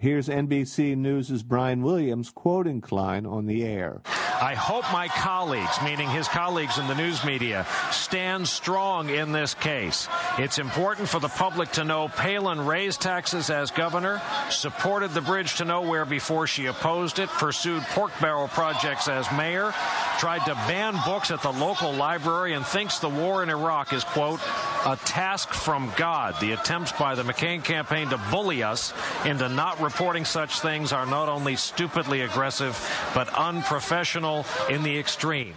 [0.00, 4.00] Here's NBC News' Brian Williams quoting Klein on the air.
[4.42, 9.52] I hope my colleagues, meaning his colleagues in the news media, stand strong in this
[9.52, 10.08] case.
[10.38, 15.56] It's important for the public to know Palin raised taxes as governor, supported the bridge
[15.56, 19.74] to nowhere before she opposed it, pursued pork barrel projects as mayor,
[20.18, 24.04] tried to ban books at the local library, and thinks the war in Iraq is,
[24.04, 24.40] quote,
[24.86, 26.34] a task from God.
[26.40, 28.94] The attempts by the McCain campaign to bully us
[29.26, 32.78] into not reporting such things are not only stupidly aggressive,
[33.12, 35.52] but unprofessional in the extreme.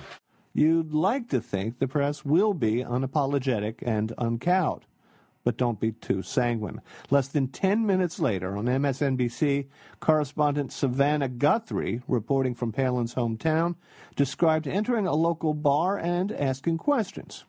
[0.55, 4.85] You'd like to think the press will be unapologetic and uncowed.
[5.43, 6.81] But don't be too sanguine.
[7.11, 9.67] Less than 10 minutes later on MSNBC,
[9.99, 13.75] correspondent Savannah Guthrie, reporting from Palin's hometown,
[14.15, 17.45] described entering a local bar and asking questions.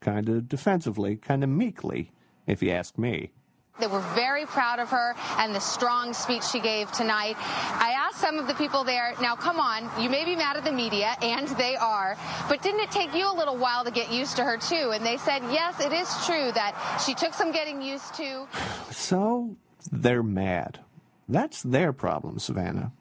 [0.00, 2.12] Kind of defensively, kind of meekly,
[2.46, 3.30] if you ask me.
[3.78, 7.36] They were very proud of her and the strong speech she gave tonight.
[7.38, 10.64] I asked some of the people there, now come on, you may be mad at
[10.64, 12.16] the media, and they are,
[12.48, 14.90] but didn't it take you a little while to get used to her too?
[14.92, 18.48] And they said, yes, it is true that she took some getting used to.
[18.90, 19.56] So
[19.92, 20.80] they're mad.
[21.28, 22.92] That's their problem, Savannah.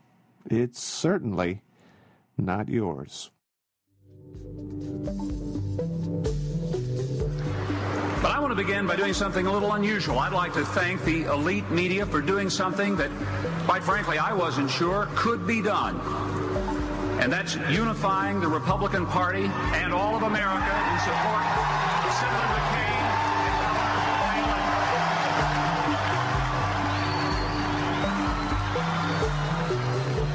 [0.50, 1.62] It's certainly
[2.38, 3.32] not yours.
[8.58, 10.18] Begin by doing something a little unusual.
[10.18, 13.12] I'd like to thank the elite media for doing something that,
[13.68, 16.00] quite frankly, I wasn't sure could be done.
[17.22, 19.44] And that's unifying the Republican Party
[19.76, 21.46] and all of America in support
[22.04, 22.48] of Senator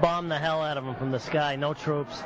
[0.01, 1.55] bomb the hell out of them from the sky.
[1.55, 2.21] No troops.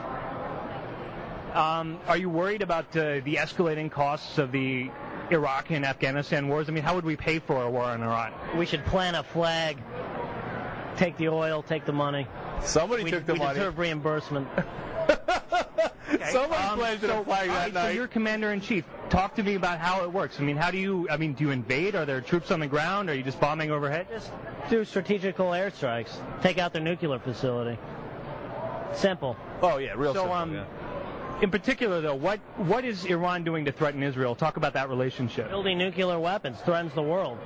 [1.54, 4.92] Um, are you worried about uh, the escalating costs of the
[5.32, 6.70] Iraq and Afghanistan wars?
[6.70, 8.34] I mean, how would we pay for a war in Iran?
[8.58, 9.78] We should plant a flag.
[10.98, 11.64] Take the oil.
[11.64, 12.28] Take the money.
[12.62, 13.54] Somebody we, took the we money.
[13.56, 14.48] deserve reimbursement.
[16.32, 17.84] Somebody um, planted so- a flag all that right, night.
[17.84, 18.84] so you're commander in chief.
[19.10, 20.40] Talk to me about how it works.
[20.40, 21.08] I mean, how do you?
[21.10, 21.96] I mean, do you invade?
[21.96, 23.10] Are there troops on the ground?
[23.10, 24.08] Are you just bombing overhead?
[24.12, 24.32] Just
[24.70, 26.18] do strategical airstrikes.
[26.42, 27.80] Take out their nuclear facility.
[28.94, 29.36] Simple.
[29.62, 30.36] Oh yeah, real so, simple.
[30.36, 30.66] um, yeah.
[31.42, 34.36] In particular, though, what what is Iran doing to threaten Israel?
[34.36, 35.50] Talk about that relationship.
[35.50, 37.38] Building nuclear weapons threatens the world.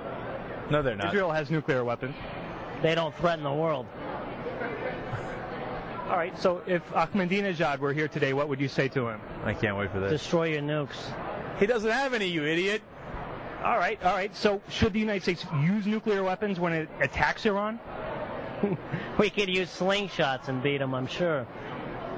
[0.71, 1.07] No, they're not.
[1.07, 2.15] Israel has nuclear weapons.
[2.81, 3.85] They don't threaten the world.
[6.09, 6.37] All right.
[6.39, 9.21] So if Ahmadinejad were here today, what would you say to him?
[9.45, 10.11] I can't wait for this.
[10.11, 10.97] Destroy your nukes.
[11.59, 12.81] He doesn't have any, you idiot.
[13.63, 14.03] All right.
[14.03, 14.35] All right.
[14.35, 17.79] So should the United States use nuclear weapons when it attacks Iran?
[19.19, 21.45] We could use slingshots and beat them, I'm sure.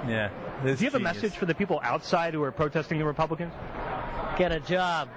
[0.08, 0.30] Yeah.
[0.64, 3.54] Do you have a message for the people outside who are protesting the Republicans?
[4.38, 5.10] Get a job.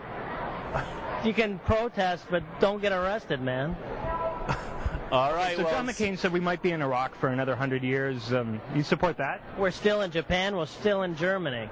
[1.24, 3.76] You can protest, but don't get arrested, man.
[5.10, 5.56] All right.
[5.56, 8.32] So well, John McCain said we might be in Iraq for another hundred years.
[8.32, 9.40] Um, you support that?
[9.56, 10.56] We're still in Japan.
[10.56, 11.68] We're still in Germany.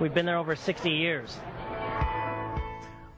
[0.00, 1.36] We've been there over 60 years.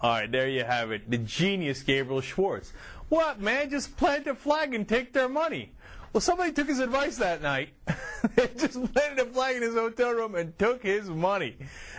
[0.02, 1.10] All right, there you have it.
[1.10, 2.72] The genius Gabriel Schwartz.
[3.08, 3.70] What, man?
[3.70, 5.72] Just plant a flag and take their money.
[6.16, 7.74] Well, somebody took his advice that night.
[8.36, 11.58] they just planted a flag in his hotel room and took his money.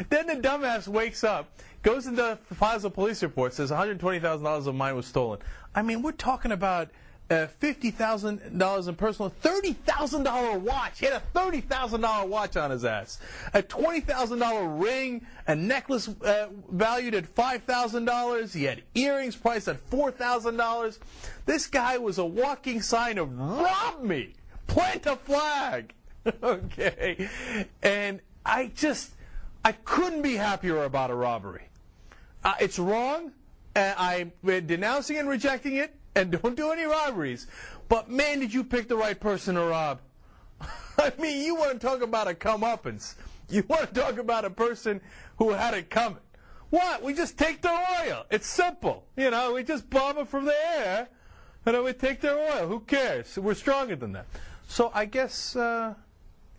[0.09, 1.51] Then the dumbass wakes up,
[1.83, 5.37] goes into the files a police report, says $120,000 of mine was stolen.
[5.75, 6.89] I mean, we're talking about
[7.29, 10.99] uh, $50,000 in personal, $30,000 watch.
[10.99, 13.19] He had a $30,000 watch on his ass.
[13.53, 18.53] A $20,000 ring, a necklace uh, valued at $5,000.
[18.53, 20.99] He had earrings priced at $4,000.
[21.45, 24.35] This guy was a walking sign of rob me,
[24.67, 25.93] plant a flag.
[26.43, 27.29] okay.
[27.83, 29.11] And I just,
[29.65, 31.67] I couldn't be happier about a robbery.
[32.43, 33.33] Uh, it's wrong.
[33.75, 37.47] I'm denouncing and rejecting it and don't do any robberies.
[37.89, 40.01] But man, did you pick the right person to rob?
[40.97, 43.13] I mean, you want to talk about a comeuppance.
[43.49, 44.99] You want to talk about a person
[45.37, 46.17] who had it coming.
[46.69, 47.03] What?
[47.03, 48.25] We just take their oil.
[48.29, 49.05] It's simple.
[49.15, 51.07] You know, we just bomb it from the air,
[51.65, 52.67] and then we take their oil.
[52.67, 53.37] Who cares?
[53.37, 54.25] We're stronger than that.
[54.67, 55.93] So I guess, uh,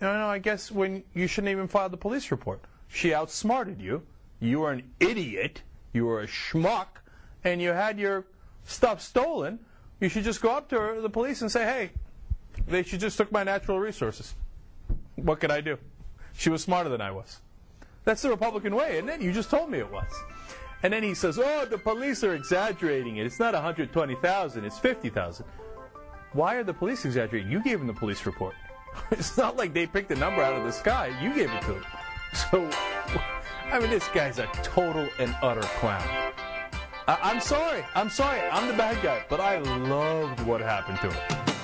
[0.01, 2.61] you know, I guess when you shouldn't even file the police report.
[2.87, 4.03] She outsmarted you.
[4.41, 5.63] You were an idiot.
[5.93, 6.87] You were a schmuck,
[7.45, 8.25] and you had your
[8.69, 9.59] stuff stolen,
[10.01, 11.91] you should just go up to the police and say, hey,
[12.67, 14.35] they should just took my natural resources.
[15.17, 15.79] What could I do?
[16.35, 17.41] She was smarter than I was.
[18.05, 19.21] That's the Republican way, isn't it?
[19.21, 20.11] You just told me it was.
[20.83, 23.27] And then he says, oh, the police are exaggerating it.
[23.27, 25.45] It's not 120,000, it's 50,000.
[26.33, 27.51] Why are the police exaggerating?
[27.51, 28.55] You gave them the police report.
[29.11, 31.11] it's not like they picked a number out of the sky.
[31.21, 31.85] You gave it to them.
[32.51, 32.71] So,
[33.73, 36.33] I mean, this guy's a total and utter clown.
[37.09, 37.83] I- I'm sorry.
[37.95, 38.39] I'm sorry.
[38.53, 39.23] I'm the bad guy.
[39.31, 41.58] But I loved what happened to him.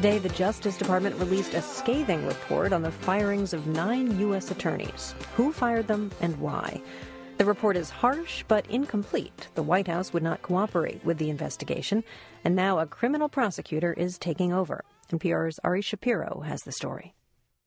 [0.00, 4.50] Today, the Justice Department released a scathing report on the firings of nine U.S.
[4.50, 5.14] attorneys.
[5.36, 6.80] Who fired them and why?
[7.36, 9.48] The report is harsh but incomplete.
[9.56, 12.02] The White House would not cooperate with the investigation,
[12.44, 14.86] and now a criminal prosecutor is taking over.
[15.12, 17.12] NPR's Ari Shapiro has the story.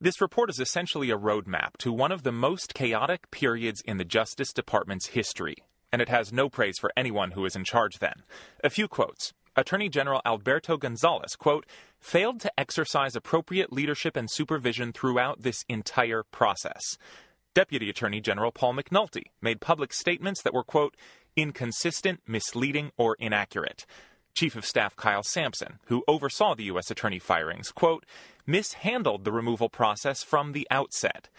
[0.01, 4.05] This report is essentially a roadmap to one of the most chaotic periods in the
[4.05, 5.57] Justice Department's history,
[5.91, 8.23] and it has no praise for anyone who was in charge then.
[8.63, 9.33] A few quotes.
[9.55, 11.65] Attorney General Alberto Gonzales, quote,
[11.99, 16.97] failed to exercise appropriate leadership and supervision throughout this entire process.
[17.53, 20.95] Deputy Attorney General Paul McNulty made public statements that were, quote,
[21.35, 23.85] inconsistent, misleading, or inaccurate.
[24.33, 26.89] Chief of Staff Kyle Sampson, who oversaw the U.S.
[26.89, 28.05] attorney firings, quote,
[28.47, 31.29] mishandled the removal process from the outset.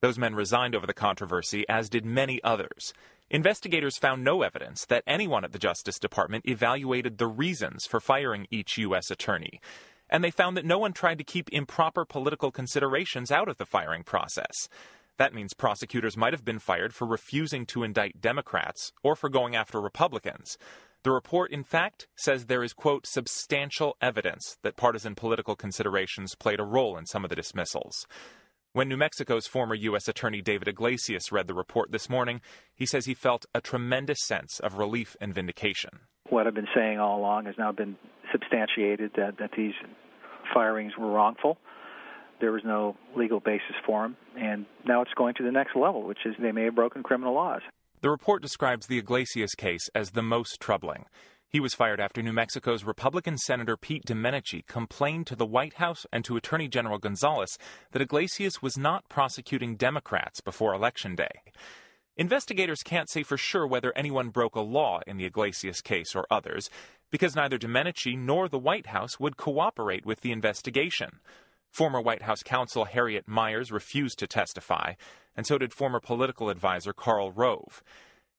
[0.00, 2.94] Those men resigned over the controversy, as did many others.
[3.30, 8.46] Investigators found no evidence that anyone at the Justice Department evaluated the reasons for firing
[8.50, 9.10] each U.S.
[9.10, 9.60] attorney.
[10.08, 13.66] And they found that no one tried to keep improper political considerations out of the
[13.66, 14.70] firing process.
[15.18, 19.54] That means prosecutors might have been fired for refusing to indict Democrats or for going
[19.54, 20.56] after Republicans.
[21.02, 26.60] The report, in fact, says there is, quote, substantial evidence that partisan political considerations played
[26.60, 28.06] a role in some of the dismissals.
[28.78, 30.06] When New Mexico's former U.S.
[30.06, 32.40] Attorney David Iglesias read the report this morning,
[32.76, 35.90] he says he felt a tremendous sense of relief and vindication.
[36.30, 37.96] What I've been saying all along has now been
[38.30, 39.72] substantiated that, that these
[40.54, 41.58] firings were wrongful.
[42.40, 46.04] There was no legal basis for them, and now it's going to the next level,
[46.04, 47.62] which is they may have broken criminal laws.
[48.00, 51.06] The report describes the Iglesias case as the most troubling.
[51.50, 56.04] He was fired after New Mexico's Republican Senator Pete Domenici complained to the White House
[56.12, 57.56] and to Attorney General Gonzales
[57.92, 61.40] that Iglesias was not prosecuting Democrats before Election Day.
[62.18, 66.26] Investigators can't say for sure whether anyone broke a law in the Iglesias case or
[66.30, 66.68] others,
[67.10, 71.20] because neither Domenici nor the White House would cooperate with the investigation.
[71.70, 74.94] Former White House counsel Harriet Miers refused to testify,
[75.34, 77.82] and so did former political adviser Karl Rove.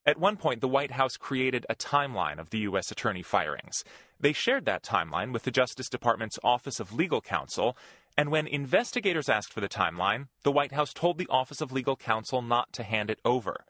[0.10, 2.89] At one point, the White House created a timeline of the U.S.
[2.89, 3.84] attorney firings.
[4.20, 7.78] They shared that timeline with the Justice Department's Office of Legal Counsel,
[8.18, 11.95] and when investigators asked for the timeline, the White House told the Office of Legal
[11.95, 13.66] Counsel not to hand it over.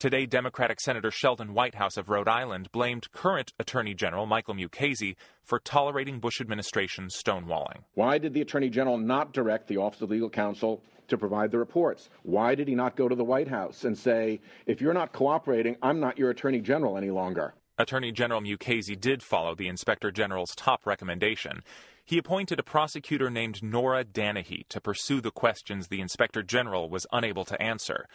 [0.00, 5.14] Today, Democratic Senator Sheldon Whitehouse of Rhode Island blamed current Attorney General Michael Mukasey
[5.44, 7.84] for tolerating Bush administration stonewalling.
[7.94, 11.58] Why did the Attorney General not direct the Office of Legal Counsel to provide the
[11.58, 12.10] reports?
[12.22, 15.76] Why did he not go to the White House and say, if you're not cooperating,
[15.82, 17.54] I'm not your Attorney General any longer?
[17.78, 21.62] Attorney General Mukasey did follow the Inspector General's top recommendation.
[22.04, 27.06] He appointed a prosecutor named Nora Dannehy to pursue the questions the Inspector General was
[27.12, 28.06] unable to answer.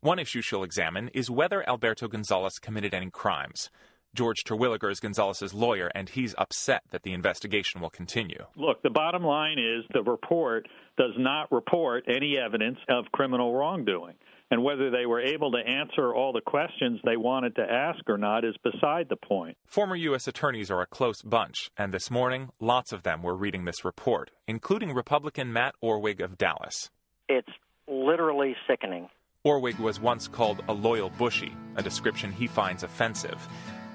[0.00, 3.68] One issue she'll examine is whether Alberto Gonzales committed any crimes.
[4.14, 8.44] George Terwilliger is Gonzales's lawyer, and he's upset that the investigation will continue.
[8.56, 10.66] Look, the bottom line is the report
[10.98, 14.14] does not report any evidence of criminal wrongdoing.
[14.50, 18.18] And whether they were able to answer all the questions they wanted to ask or
[18.18, 19.56] not is beside the point.
[19.64, 20.26] Former U.S.
[20.26, 24.32] attorneys are a close bunch, and this morning, lots of them were reading this report,
[24.48, 26.90] including Republican Matt Orwig of Dallas.
[27.28, 27.48] It's
[27.86, 29.08] literally sickening.
[29.46, 33.38] Orwig was once called a loyal Bushy, a description he finds offensive.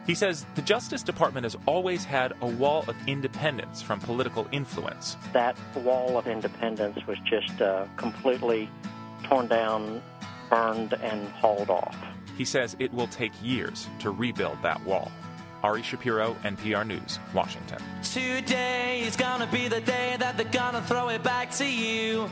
[0.05, 5.17] He says the Justice Department has always had a wall of independence from political influence.
[5.33, 8.69] That wall of independence was just uh, completely
[9.23, 10.03] torn down,
[10.49, 11.97] burned, and hauled off.
[12.37, 15.11] He says it will take years to rebuild that wall.
[15.63, 17.79] Ari Shapiro, NPR News, Washington.
[18.03, 22.29] Today is gonna be the day that they're gonna throw it back to you.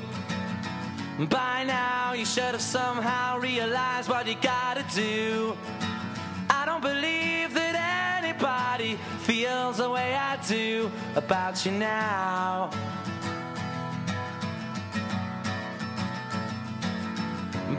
[1.29, 5.57] By now, you should have somehow realized what you gotta do.
[6.83, 12.69] Believe that anybody feels the way I do about you now.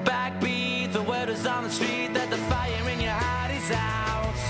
[0.05, 4.41] Backbeat, the word is on the street that the fire in your heart is out.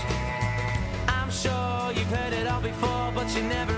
[1.09, 3.75] I'm sure you've heard it all before, but you never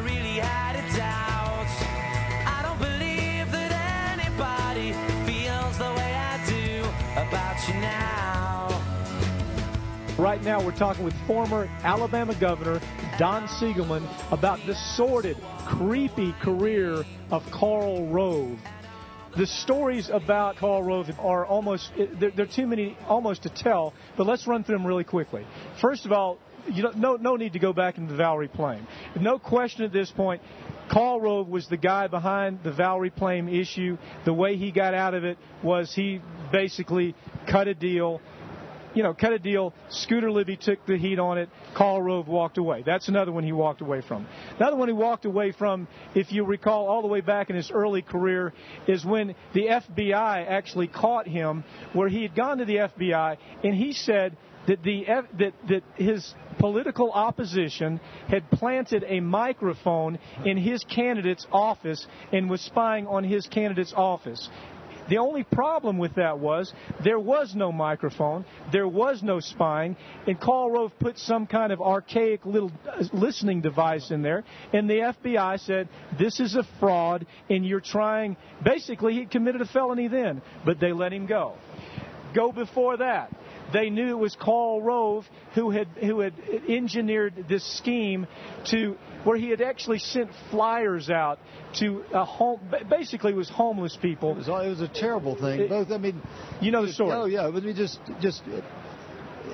[10.18, 12.80] Right now, we're talking with former Alabama Governor
[13.18, 14.02] Don Siegelman
[14.32, 15.36] about the sordid,
[15.66, 18.58] creepy career of Karl Rove.
[19.36, 23.50] The stories about Karl Rove are almost, eh, there, there are too many almost to
[23.50, 25.46] tell, but let's run through them really quickly.
[25.82, 26.38] First of all,
[26.72, 28.86] you don't, no, no need to go back into the Valerie Plame.
[29.20, 30.40] No question at this point,
[30.90, 33.98] Karl Rove was the guy behind the Valerie Plame issue.
[34.24, 37.14] The way he got out of it was he basically
[37.46, 38.22] cut a deal
[38.96, 39.74] you know, cut a deal.
[39.90, 41.50] Scooter Libby took the heat on it.
[41.74, 42.82] Karl Rove walked away.
[42.84, 44.26] That's another one he walked away from.
[44.58, 47.70] Another one he walked away from, if you recall, all the way back in his
[47.70, 48.54] early career,
[48.88, 53.74] is when the FBI actually caught him, where he had gone to the FBI and
[53.74, 54.36] he said
[54.66, 55.04] that the
[55.38, 62.60] that that his political opposition had planted a microphone in his candidate's office and was
[62.62, 64.48] spying on his candidate's office.
[65.08, 66.72] The only problem with that was
[67.04, 69.96] there was no microphone, there was no spying,
[70.26, 74.88] and Karl Rove put some kind of archaic little uh, listening device in there, and
[74.88, 75.88] the FBI said,
[76.18, 78.36] This is a fraud, and you're trying.
[78.64, 81.54] Basically, he committed a felony then, but they let him go.
[82.34, 83.32] Go before that
[83.72, 86.34] they knew it was Karl Rove who had who had
[86.68, 88.26] engineered this scheme
[88.70, 91.38] to where he had actually sent flyers out
[91.80, 94.32] to a home basically it was homeless people.
[94.32, 95.60] It was, it was a terrible thing.
[95.60, 96.20] It, Both I mean
[96.60, 97.12] you know the story.
[97.12, 98.42] Oh yeah, but we just just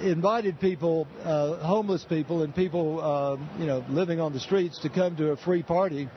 [0.03, 4.89] invited people, uh, homeless people and people uh, you know living on the streets to
[4.89, 6.09] come to a free party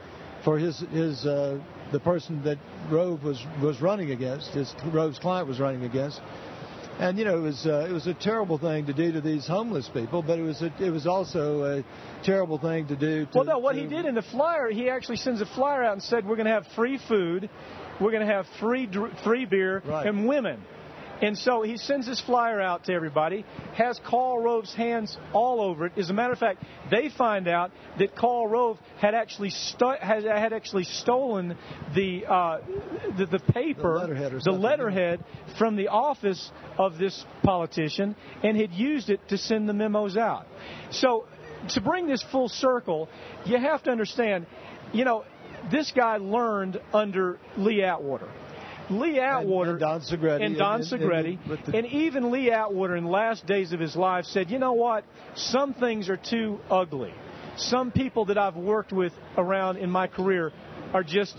[0.44, 1.60] for his his uh,
[1.92, 2.58] the person that
[2.90, 6.22] Rove was was running against, his Rove's client was running against.
[6.98, 9.46] And you know, it was uh, it was a terrible thing to do to these
[9.46, 11.86] homeless people, but it was a, it was also a
[12.24, 13.26] terrible thing to do.
[13.26, 15.84] To, well, no, what to, he did in the flyer, he actually sends a flyer
[15.84, 17.50] out and said, "We're going to have free food,
[18.00, 18.90] we're going to have free
[19.26, 20.08] free beer, right.
[20.08, 20.62] and women."
[21.26, 25.88] And so he sends this flyer out to everybody, has Karl Rove's hands all over
[25.88, 25.94] it.
[25.98, 30.24] As a matter of fact, they find out that Karl Rove had actually stu- had,
[30.24, 31.58] had actually stolen
[31.96, 32.60] the, uh,
[33.18, 35.26] the, the paper, the letterhead, the letterhead
[35.58, 40.46] from the office of this politician, and had used it to send the memos out.
[40.92, 41.26] So
[41.70, 43.10] to bring this full circle,
[43.46, 44.46] you have to understand,
[44.94, 45.26] you know,
[45.72, 48.30] this guy learned under Lee Atwater.
[48.90, 53.06] Lee Atwater and, Don Segretti and Don Segretti, and, and, and, even Lee Atwater in
[53.06, 55.04] the last days of his life said, "You know what?
[55.36, 57.14] Some things are too ugly.
[57.58, 60.52] Some people that I've worked with around in my career
[60.94, 61.36] are just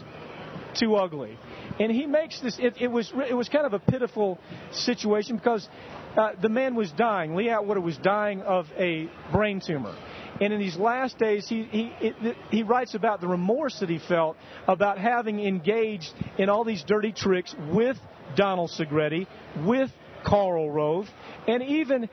[0.74, 1.38] too ugly."
[1.78, 2.59] And he makes this.
[2.59, 4.38] It, it was it was kind of a pitiful
[4.72, 5.68] situation because
[6.16, 7.34] uh, the man was dying.
[7.34, 9.94] Lee Atwater was dying of a brain tumor.
[10.41, 13.99] And in these last days, he, he, it, he writes about the remorse that he
[13.99, 14.37] felt
[14.68, 17.97] about having engaged in all these dirty tricks with
[18.37, 19.26] Donald Segretti,
[19.64, 19.91] with
[20.24, 21.07] Karl Rove,
[21.47, 22.09] and even,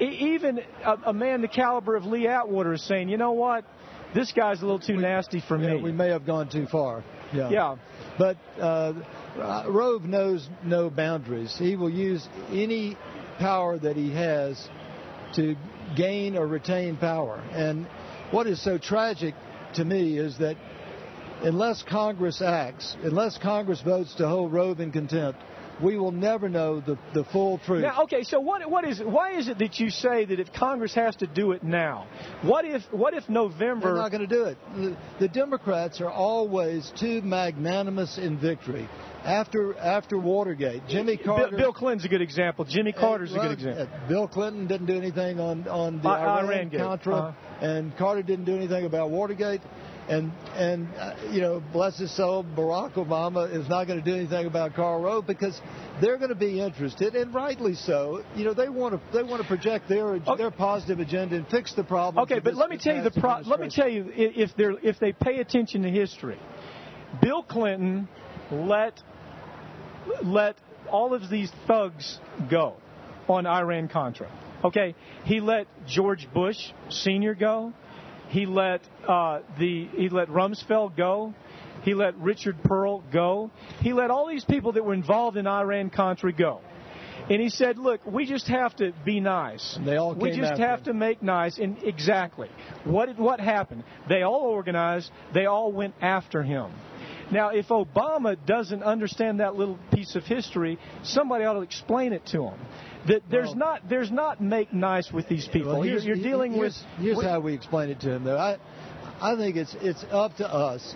[0.00, 3.64] even a, a man the caliber of Lee Atwater is saying, you know what?
[4.14, 5.82] This guy's a little too nasty for Yeah, me.
[5.82, 7.02] we may have gone too far.
[7.32, 7.50] Yeah.
[7.50, 7.76] Yeah.
[8.18, 8.94] But uh,
[9.68, 11.54] Rove knows no boundaries.
[11.58, 12.96] He will use any
[13.38, 14.66] power that he has
[15.34, 15.56] to
[15.96, 17.42] gain or retain power.
[17.52, 17.86] And
[18.30, 19.34] what is so tragic
[19.74, 20.56] to me is that
[21.42, 25.40] unless Congress acts, unless Congress votes to hold Rove in contempt,
[25.82, 27.82] we will never know the, the full truth.
[27.82, 30.94] Now, okay, so what, what is why is it that you say that if Congress
[30.94, 32.06] has to do it now?
[32.42, 33.86] What if what if November?
[33.94, 34.58] They're not going to do it.
[34.76, 38.88] The, the Democrats are always too magnanimous in victory.
[39.24, 41.56] After after Watergate, Jimmy Bill, Carter.
[41.56, 42.64] Bill Clinton's a good example.
[42.64, 43.88] Jimmy Carter's a good example.
[44.08, 46.80] Bill Clinton didn't do anything on on the I- Iran, Iran-gate.
[46.80, 47.66] Contra, Uh-huh.
[47.66, 49.60] and Carter didn't do anything about Watergate,
[50.08, 54.16] and and uh, you know, bless his soul, Barack Obama is not going to do
[54.16, 55.60] anything about Karl Rove because
[56.00, 58.24] they're going to be interested, and rightly so.
[58.34, 61.74] You know, they want to they want to project their their positive agenda and fix
[61.74, 62.22] the problem.
[62.24, 64.98] Okay, but let me tell you the pro- let me tell you if they if
[64.98, 66.38] they pay attention to history,
[67.20, 68.08] Bill Clinton
[68.50, 69.00] let
[70.24, 70.56] let
[70.90, 72.18] all of these thugs
[72.50, 72.76] go
[73.28, 74.30] on Iran Contra.
[74.64, 74.94] Okay,
[75.24, 76.56] he let George Bush
[76.88, 77.72] Senior go.
[78.28, 81.34] He let uh, the he let Rumsfeld go.
[81.82, 83.50] He let Richard Perle go.
[83.80, 86.60] He let all these people that were involved in Iran Contra go.
[87.30, 89.76] And he said, "Look, we just have to be nice.
[89.76, 92.48] And they all we just have to make nice." And exactly,
[92.84, 93.84] what what happened?
[94.08, 95.10] They all organized.
[95.34, 96.70] They all went after him.
[97.30, 102.24] Now, if Obama doesn't understand that little piece of history, somebody ought to explain it
[102.26, 102.58] to him.
[103.06, 105.78] That there's not there's not make nice with these people.
[105.78, 106.74] Well, you're, you're dealing with.
[106.74, 108.36] here's, Here's with- how we explain it to him, though.
[108.36, 108.58] I,
[109.20, 110.94] I think it's it's up to us.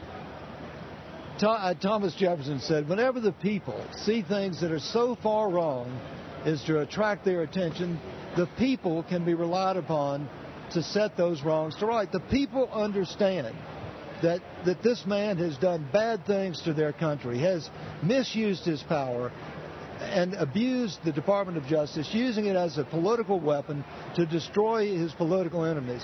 [1.41, 6.01] Uh, Thomas Jefferson said, "Whenever the people see things that are so far wrong
[6.45, 8.01] as to attract their attention,
[8.37, 10.29] the people can be relied upon
[10.73, 12.11] to set those wrongs to right.
[12.11, 13.55] The people understand."
[14.23, 17.69] That, that this man has done bad things to their country, has
[18.03, 19.33] misused his power,
[20.01, 23.85] and abused the Department of Justice, using it as a political weapon
[24.17, 26.03] to destroy his political enemies.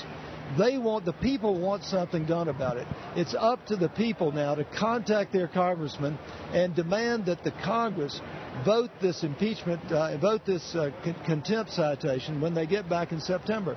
[0.59, 2.87] They want the people want something done about it.
[3.17, 6.19] It's up to the people now to contact their congressman
[6.53, 8.21] and demand that the Congress
[8.65, 13.21] vote this impeachment, uh, vote this uh, con- contempt citation when they get back in
[13.21, 13.77] September.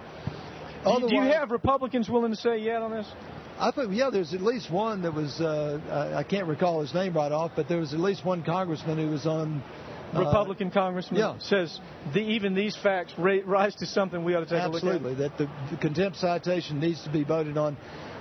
[0.86, 3.08] do, you- do you have Republicans willing to say yeah on this?
[3.62, 7.14] I think, yeah, there's at least one that was, uh, I can't recall his name
[7.14, 9.62] right off, but there was at least one congressman who was on.
[10.14, 11.38] uh, Republican congressman yeah.
[11.40, 11.80] says
[12.14, 15.20] the, even these facts ra- rise to something we ought to take Absolutely, a look
[15.20, 15.32] at.
[15.34, 17.78] Absolutely, that the, the contempt citation needs to be voted on.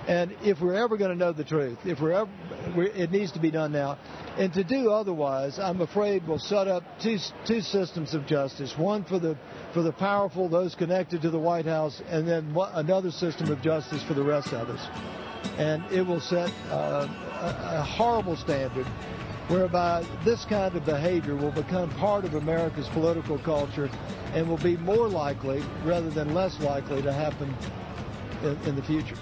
[0.07, 2.31] And if we're ever going to know the truth, if we're ever,
[2.75, 3.99] we're, it needs to be done now.
[4.35, 9.03] And to do otherwise, I'm afraid we'll set up two two systems of justice: one
[9.03, 9.37] for the
[9.75, 13.61] for the powerful, those connected to the White House, and then one, another system of
[13.61, 15.30] justice for the rest of us.
[15.57, 17.07] And it will set uh,
[17.41, 18.85] a, a horrible standard
[19.47, 23.89] whereby this kind of behavior will become part of America's political culture
[24.33, 27.53] and will be more likely rather than less likely to happen
[28.43, 29.17] in, in the future.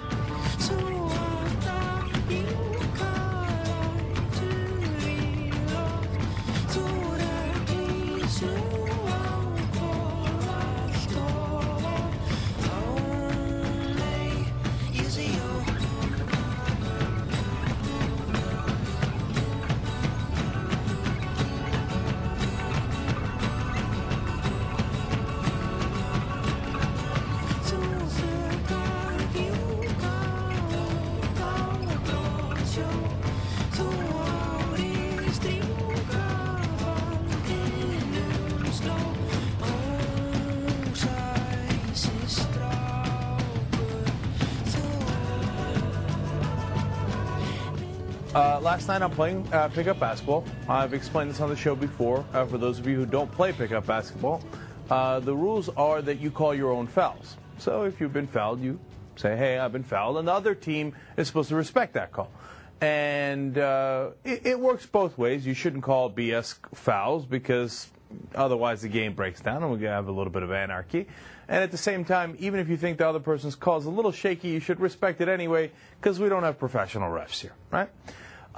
[48.80, 50.45] Last night I'm playing uh, pickup basketball.
[50.69, 52.23] I've explained this on the show before.
[52.32, 54.41] Uh, for those of you who don't play pickup basketball,
[54.89, 57.36] uh, the rules are that you call your own fouls.
[57.57, 58.80] So if you've been fouled, you
[59.17, 62.32] say, "Hey, I've been fouled," and the other team is supposed to respect that call.
[62.80, 65.45] And uh, it, it works both ways.
[65.45, 67.89] You shouldn't call BS fouls because
[68.34, 71.05] otherwise the game breaks down and we have a little bit of anarchy.
[71.49, 73.89] And at the same time, even if you think the other person's call is a
[73.89, 75.69] little shaky, you should respect it anyway
[75.99, 77.89] because we don't have professional refs here, right?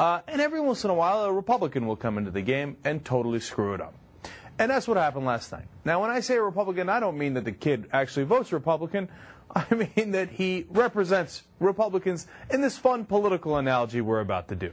[0.02, 3.06] Uh, and every once in a while, a Republican will come into the game and
[3.06, 3.94] totally screw it up.
[4.58, 5.66] And that's what happened last night.
[5.86, 9.10] Now, when I say a Republican, I don't mean that the kid actually votes Republican.
[9.56, 14.72] I mean that he represents Republicans in this fun political analogy we're about to do.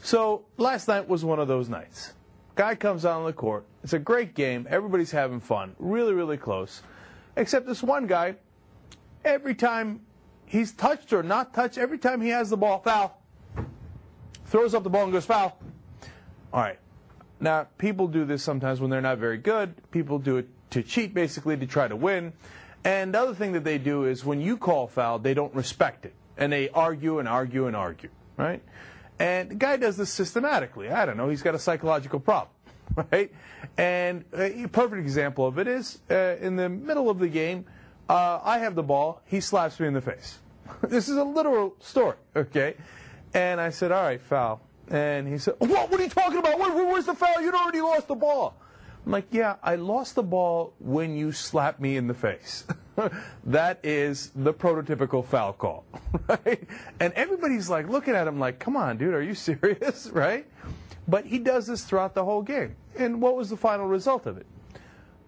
[0.00, 2.12] So, last night was one of those nights.
[2.54, 3.64] Guy comes out on the court.
[3.82, 4.68] It's a great game.
[4.70, 5.74] Everybody's having fun.
[5.80, 6.82] Really, really close.
[7.36, 8.36] Except this one guy,
[9.24, 10.02] every time
[10.44, 13.20] he's touched or not touched, every time he has the ball, foul.
[14.46, 15.58] Throws up the ball and goes foul.
[16.52, 16.78] All right.
[17.40, 19.74] Now, people do this sometimes when they're not very good.
[19.90, 22.32] People do it to cheat, basically, to try to win.
[22.84, 26.06] And the other thing that they do is when you call foul, they don't respect
[26.06, 26.14] it.
[26.36, 28.62] And they argue and argue and argue, right?
[29.18, 30.90] And the guy does this systematically.
[30.90, 31.28] I don't know.
[31.28, 32.50] He's got a psychological problem,
[33.12, 33.32] right?
[33.76, 37.64] And a perfect example of it is uh, in the middle of the game,
[38.08, 39.22] uh, I have the ball.
[39.26, 40.38] He slaps me in the face.
[40.82, 42.76] this is a literal story, okay?
[43.34, 44.60] And I said, all right, foul.
[44.88, 46.58] And he said, what, what are you talking about?
[46.58, 47.40] Where, where's the foul?
[47.40, 48.56] You'd already lost the ball.
[49.04, 52.64] I'm like, yeah, I lost the ball when you slapped me in the face.
[53.44, 55.84] that is the prototypical foul call,
[56.28, 56.68] right?
[56.98, 60.46] And everybody's like looking at him like, come on, dude, are you serious, right?
[61.06, 62.74] But he does this throughout the whole game.
[62.98, 64.46] And what was the final result of it?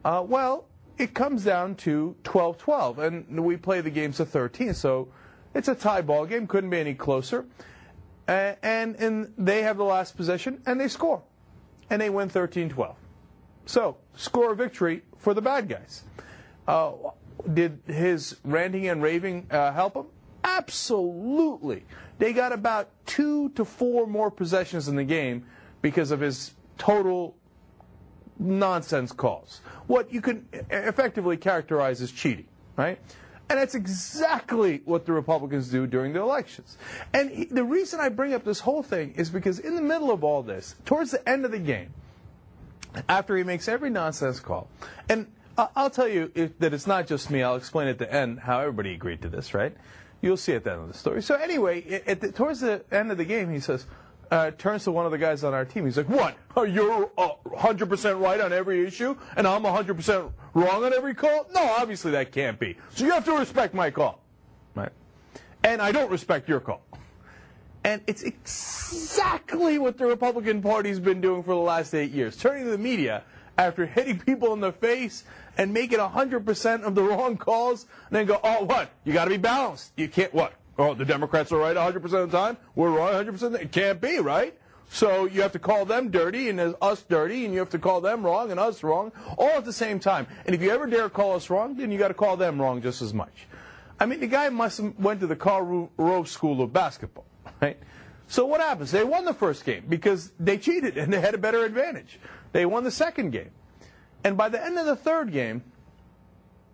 [0.04, 0.66] Uh, well,
[0.98, 5.08] it comes down to 12-12, and we play the games of 13, so
[5.54, 7.46] it's a tie ball game, couldn't be any closer.
[8.28, 11.22] Uh, and, and they have the last possession, and they score.
[11.88, 12.94] And they win 13-12.
[13.64, 16.02] So, score a victory for the bad guys.
[16.66, 16.92] Uh,
[17.54, 20.06] did his ranting and raving uh, help him?
[20.44, 21.84] Absolutely.
[22.18, 25.46] They got about two to four more possessions in the game
[25.80, 27.36] because of his total
[28.38, 29.60] nonsense calls.
[29.86, 32.98] What you can effectively characterize as cheating, right?
[33.50, 36.76] And that's exactly what the Republicans do during the elections.
[37.14, 40.10] And he, the reason I bring up this whole thing is because in the middle
[40.10, 41.94] of all this, towards the end of the game,
[43.08, 44.68] after he makes every nonsense call,
[45.08, 45.26] and
[45.56, 47.42] I'll tell you if, that it's not just me.
[47.42, 49.74] I'll explain at the end how everybody agreed to this, right?
[50.20, 51.22] You'll see at the end of the story.
[51.22, 53.86] So anyway, the, towards the end of the game, he says,
[54.30, 55.84] uh, turns to one of the guys on our team.
[55.84, 56.36] He's like, "What?
[56.56, 61.46] Are you uh, 100% right on every issue, and I'm 100% wrong on every call?
[61.54, 62.76] No, obviously that can't be.
[62.94, 64.20] So you have to respect my call,
[64.74, 64.92] right?
[65.64, 66.82] And I don't respect your call."
[67.84, 72.64] And it's exactly what the Republican Party's been doing for the last eight years, turning
[72.64, 73.22] to the media
[73.56, 75.24] after hitting people in the face
[75.56, 78.90] and making 100% of the wrong calls, and then go, "Oh, what?
[79.04, 79.92] You got to be balanced.
[79.96, 80.52] You can't what?
[80.78, 82.56] Oh, the Democrats are right 100% of the time.
[82.74, 83.60] We're wrong 100%.
[83.60, 84.56] It can't be, right?
[84.90, 88.00] So you have to call them dirty and us dirty, and you have to call
[88.00, 90.26] them wrong and us wrong, all at the same time.
[90.46, 92.80] And if you ever dare call us wrong, then you got to call them wrong
[92.80, 93.46] just as much.
[94.00, 97.26] I mean, the guy must have went to the Karl Rove School of Basketball,
[97.60, 97.78] right?
[98.28, 98.90] So what happens?
[98.92, 102.20] They won the first game because they cheated and they had a better advantage.
[102.52, 103.50] They won the second game.
[104.22, 105.64] And by the end of the third game,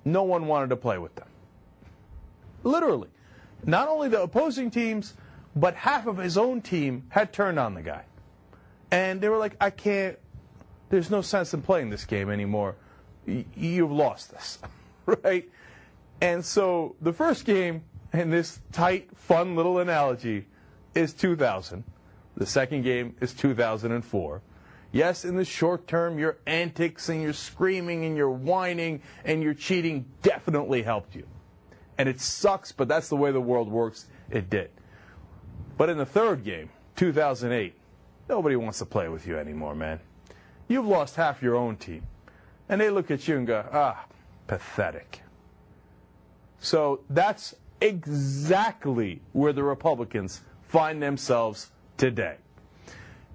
[0.04, 1.28] no one wanted to play with them.
[2.62, 3.08] Literally.
[3.66, 5.14] Not only the opposing teams,
[5.56, 8.04] but half of his own team had turned on the guy.
[8.90, 10.18] And they were like, I can't,
[10.90, 12.76] there's no sense in playing this game anymore.
[13.26, 14.58] You've lost this.
[15.06, 15.48] right?
[16.20, 20.46] And so the first game in this tight, fun little analogy
[20.94, 21.84] is 2000.
[22.36, 24.42] The second game is 2004.
[24.92, 29.54] Yes, in the short term, your antics and your screaming and your whining and your
[29.54, 31.26] cheating definitely helped you.
[31.98, 34.06] And it sucks, but that's the way the world works.
[34.30, 34.70] It did.
[35.76, 37.74] But in the third game, 2008,
[38.28, 40.00] nobody wants to play with you anymore, man.
[40.68, 42.06] You've lost half your own team.
[42.68, 44.06] And they look at you and go, ah,
[44.46, 45.22] pathetic.
[46.58, 52.36] So that's exactly where the Republicans find themselves today.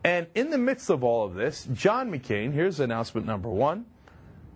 [0.03, 3.85] And in the midst of all of this, John McCain, here's announcement number one,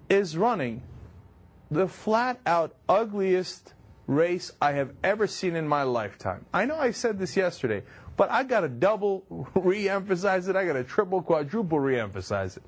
[0.09, 0.81] is running
[1.69, 3.73] the flat out ugliest
[4.07, 6.45] race I have ever seen in my lifetime.
[6.53, 7.83] I know I said this yesterday,
[8.17, 10.55] but I got to double re emphasize it.
[10.55, 12.63] I got to triple, quadruple re emphasize it.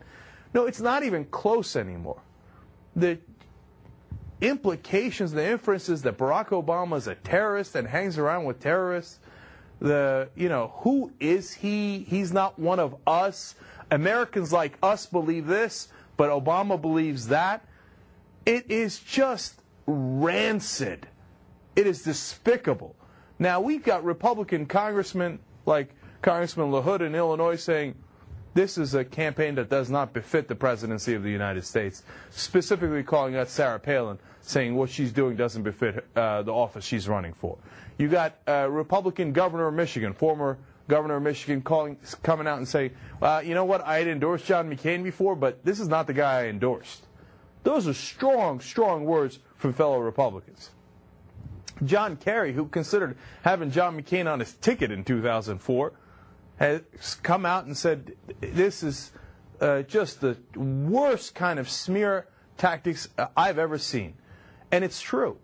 [0.54, 2.22] No, it's not even close anymore.
[2.96, 3.20] The
[4.42, 9.20] implications, the inferences that Barack Obama is a terrorist and hangs around with terrorists,
[9.80, 12.00] the, you know, who is he?
[12.00, 13.56] He's not one of us.
[13.92, 17.66] Americans like us believe this, but Obama believes that.
[18.46, 21.08] It is just rancid.
[21.76, 22.96] It is despicable.
[23.38, 25.90] Now, we've got Republican congressmen like
[26.22, 27.96] Congressman LaHood in Illinois saying
[28.54, 33.04] this is a campaign that does not befit the presidency of the United States, specifically
[33.04, 37.34] calling out Sarah Palin, saying what she's doing doesn't befit uh, the office she's running
[37.34, 37.58] for.
[37.98, 40.58] You got a Republican governor of Michigan, former
[40.88, 44.46] governor of Michigan, calling, coming out and saying, uh, you know what, I had endorsed
[44.46, 47.06] John McCain before, but this is not the guy I endorsed.
[47.64, 50.70] Those are strong, strong words from fellow Republicans.
[51.84, 55.94] John Kerry, who considered having John McCain on his ticket in 2004,
[56.58, 56.82] has
[57.22, 59.12] come out and said this is
[59.60, 64.14] uh, just the worst kind of smear tactics uh, I've ever seen.
[64.72, 65.38] And it's true.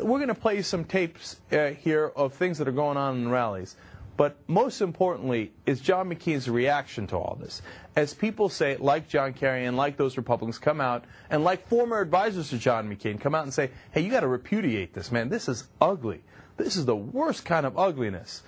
[0.00, 3.30] We're going to play some tapes uh, here of things that are going on in
[3.30, 3.76] rallies.
[4.16, 7.62] But most importantly is John McCain's reaction to all this.
[7.96, 12.00] As people say, like John Kerry and like those Republicans come out, and like former
[12.00, 15.28] advisors to John McCain come out and say, hey, you got to repudiate this, man.
[15.28, 16.22] This is ugly.
[16.56, 18.44] This is the worst kind of ugliness.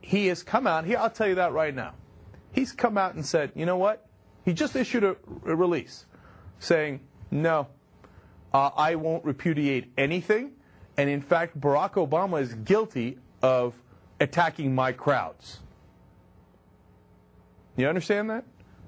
[0.00, 1.94] He has come out, here, I'll tell you that right now.
[2.52, 4.06] He's come out and said, you know what?
[4.44, 5.16] He just issued a,
[5.46, 6.06] a release
[6.58, 7.00] saying,
[7.30, 7.66] no,
[8.52, 10.52] uh, I won't repudiate anything.
[10.96, 13.74] And in fact, Barack Obama is guilty of
[14.20, 15.60] attacking my crowds.
[17.76, 18.44] You understand that?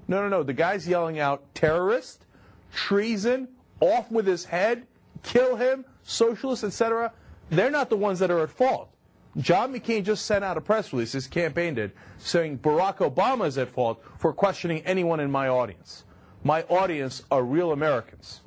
[0.07, 0.43] No, no, no.
[0.43, 2.25] The guy's yelling out terrorist,
[2.73, 3.47] treason,
[3.79, 4.85] off with his head,
[5.23, 7.11] kill him, socialist, etc.
[7.49, 8.89] They're not the ones that are at fault.
[9.37, 13.57] John McCain just sent out a press release, his campaign did, saying Barack Obama is
[13.57, 16.05] at fault for questioning anyone in my audience.
[16.43, 18.41] My audience are real Americans.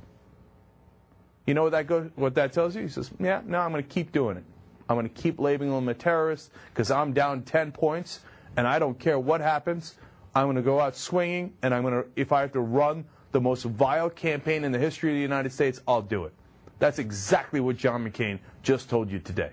[1.46, 2.82] You know what that goes, what that tells you?
[2.82, 4.44] He says, "Yeah, no, I'm going to keep doing it.
[4.88, 8.20] I'm going to keep labeling them a terrorist because I'm down 10 points,
[8.56, 9.96] and I don't care what happens.
[10.34, 13.04] I'm going to go out swinging, and I'm going to, if I have to run
[13.32, 16.32] the most vile campaign in the history of the United States, I'll do it."
[16.78, 19.52] That's exactly what John McCain just told you today.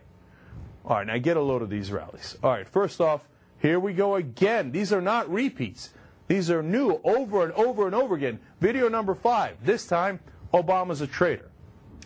[0.85, 2.37] All right, now get a load of these rallies.
[2.43, 3.27] All right, first off,
[3.59, 4.71] here we go again.
[4.71, 5.91] These are not repeats.
[6.27, 8.39] These are new over and over and over again.
[8.59, 9.55] Video number five.
[9.63, 10.19] This time,
[10.53, 11.49] Obama's a traitor.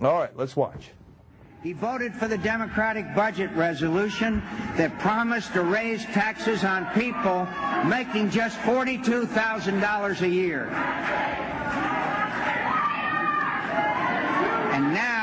[0.02, 0.92] All right, let's watch.
[1.64, 4.42] He voted for the Democratic budget resolution
[4.76, 7.48] that promised to raise taxes on people
[7.90, 10.68] making just $42,000 a year.
[14.74, 15.18] And now,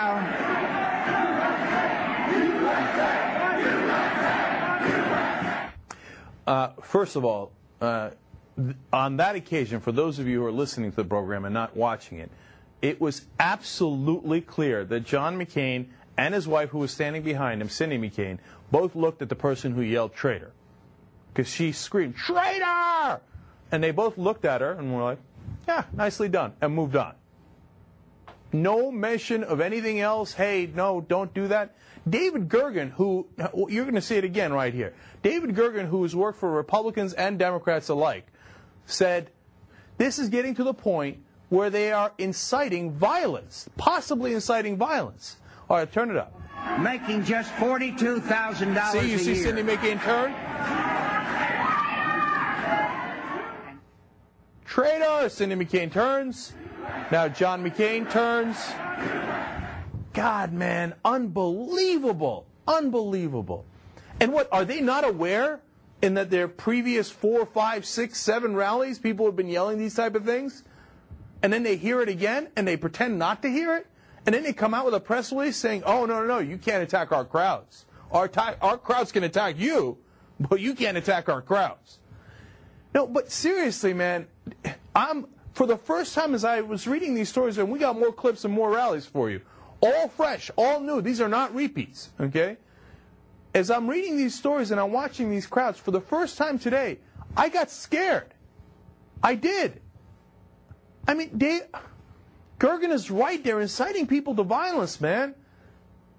[6.47, 8.11] Uh, first of all, uh,
[8.93, 11.75] on that occasion, for those of you who are listening to the program and not
[11.75, 12.31] watching it,
[12.83, 17.69] it was absolutely clear that John McCain and his wife, who was standing behind him,
[17.69, 18.39] Cindy McCain,
[18.71, 20.53] both looked at the person who yelled traitor.
[21.33, 23.21] Because she screamed, traitor!
[23.73, 25.19] And they both looked at her and were like,
[25.67, 27.15] yeah, nicely done, and moved on.
[28.53, 30.33] No mention of anything else.
[30.33, 31.75] Hey, no, don't do that.
[32.09, 33.27] David Gergen, who,
[33.69, 34.95] you're going to see it again right here.
[35.23, 38.27] David Gergen, who has worked for Republicans and Democrats alike,
[38.87, 39.31] said
[39.97, 45.37] this is getting to the point where they are inciting violence, possibly inciting violence.
[45.69, 46.33] All right, turn it up.
[46.81, 49.45] making just $42,000 See, you a see year.
[49.45, 50.35] Cindy McCain turn?
[54.65, 55.29] Traitor!
[55.29, 56.53] Cindy McCain turns.
[57.11, 58.59] Now John McCain turns.
[60.13, 62.47] God, man, unbelievable.
[62.67, 63.65] Unbelievable.
[64.21, 65.61] And what, are they not aware
[66.03, 70.15] in that their previous four, five, six, seven rallies, people have been yelling these type
[70.15, 70.63] of things?
[71.43, 73.87] And then they hear it again and they pretend not to hear it?
[74.27, 76.57] And then they come out with a press release saying, oh, no, no, no, you
[76.57, 77.87] can't attack our crowds.
[78.11, 78.31] Our,
[78.63, 79.99] our crowds can attack you,
[80.41, 81.99] but you can't attack our crowds.
[82.95, 84.27] No, but seriously, man,
[84.95, 88.13] I'm for the first time as I was reading these stories, and we got more
[88.13, 89.41] clips and more rallies for you,
[89.81, 91.01] all fresh, all new.
[91.01, 92.57] These are not repeats, okay?
[93.55, 96.99] As I'm reading these stories and I'm watching these crowds for the first time today,
[97.37, 98.35] I got scared.
[99.23, 99.81] I did.
[101.07, 101.63] I mean, Dave,
[102.59, 103.43] Gergen is right.
[103.43, 105.35] They're inciting people to violence, man.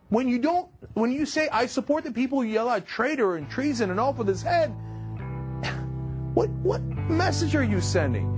[0.10, 3.50] When you don't, when you say I support the people who yell out traitor and
[3.50, 4.70] treason and off with his head,
[6.34, 8.32] what what message are you sending?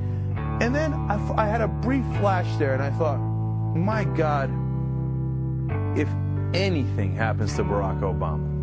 [0.62, 4.50] And then I had a brief flash there, and I thought, my God,
[5.98, 6.08] if
[6.54, 8.57] anything happens to Barack Obama,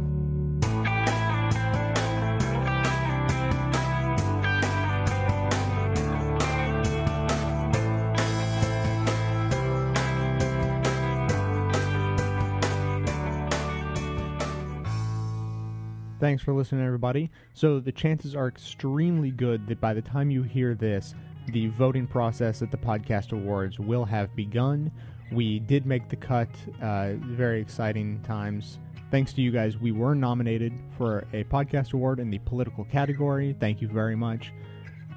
[16.24, 17.30] Thanks for listening, everybody.
[17.52, 21.14] So, the chances are extremely good that by the time you hear this,
[21.48, 24.90] the voting process at the Podcast Awards will have begun.
[25.30, 26.48] We did make the cut,
[26.80, 28.78] uh, very exciting times.
[29.10, 33.54] Thanks to you guys, we were nominated for a Podcast Award in the political category.
[33.60, 34.50] Thank you very much.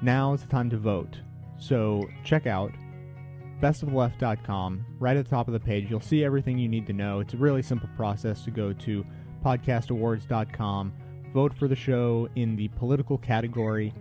[0.02, 1.16] Now is the time to vote.
[1.56, 2.70] So, check out
[3.62, 4.84] bestoftheleft.com.
[4.98, 7.20] Right at the top of the page, you'll see everything you need to know.
[7.20, 9.06] It's a really simple process to go to
[9.44, 10.92] podcastawards.com,
[11.32, 13.92] vote for the show in the political category.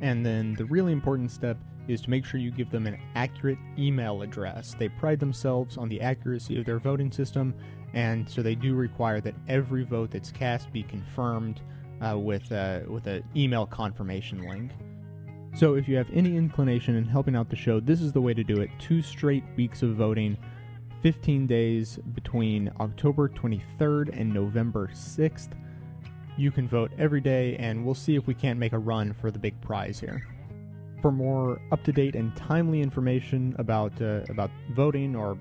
[0.00, 1.56] And then the really important step
[1.88, 4.74] is to make sure you give them an accurate email address.
[4.78, 7.54] They pride themselves on the accuracy of their voting system,
[7.94, 11.60] and so they do require that every vote that's cast be confirmed
[12.00, 14.72] uh, with uh, with an email confirmation link.
[15.54, 18.32] So if you have any inclination in helping out the show, this is the way
[18.32, 18.70] to do it.
[18.78, 20.38] Two straight weeks of voting,
[21.02, 25.50] 15 days between October 23rd and November 6th.
[26.36, 29.32] You can vote every day, and we'll see if we can't make a run for
[29.32, 30.24] the big prize here.
[31.02, 35.36] For more up-to-date and timely information about uh, about voting or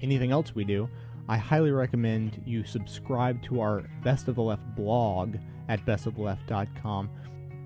[0.00, 0.88] anything else we do,
[1.28, 5.36] I highly recommend you subscribe to our Best of the Left blog
[5.68, 7.10] at bestoftheleft.com.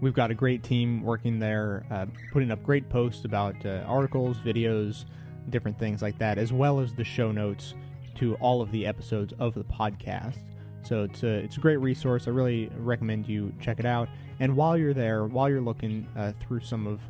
[0.00, 4.38] We've got a great team working there, uh, putting up great posts about uh, articles,
[4.38, 5.04] videos,
[5.50, 7.74] different things like that, as well as the show notes
[8.16, 10.38] to all of the episodes of the podcast.
[10.82, 12.26] So it's a, it's a great resource.
[12.26, 14.08] I really recommend you check it out.
[14.40, 17.00] And while you're there, while you're looking uh, through some of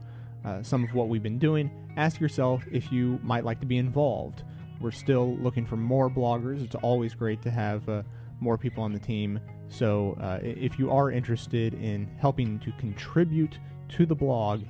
[0.44, 3.76] uh, some of what we've been doing, ask yourself if you might like to be
[3.76, 4.44] involved.
[4.80, 6.62] We're still looking for more bloggers.
[6.62, 8.02] It's always great to have uh,
[8.40, 9.40] more people on the team.
[9.68, 13.58] So uh, if you are interested in helping to contribute
[13.90, 14.62] to the blog,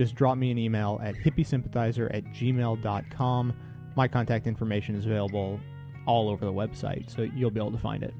[0.00, 3.52] just drop me an email at hippiesympathizer at gmail.com.
[3.96, 5.60] My contact information is available
[6.06, 8.14] all over the website, so you'll be able to find it.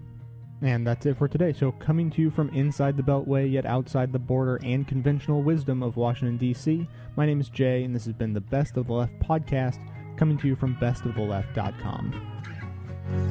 [0.60, 1.54] And that's it for today.
[1.54, 5.82] So, coming to you from inside the Beltway, yet outside the border and conventional wisdom
[5.82, 8.92] of Washington, D.C., my name is Jay, and this has been the Best of the
[8.92, 9.78] Left podcast,
[10.18, 12.42] coming to you from bestoftheleft.com.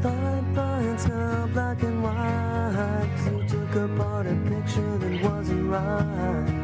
[0.01, 3.31] Fine, now black and white.
[3.31, 6.58] You took apart a picture that wasn't right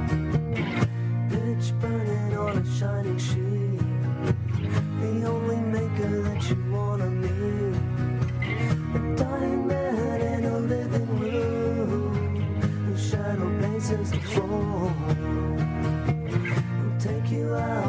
[1.80, 3.80] burning on a shining sheet.
[5.00, 7.76] The only maker that you wanna meet.
[8.96, 12.92] A dying man in a living room.
[12.92, 14.94] The shadow bases the floor.
[16.82, 17.85] Will take you out.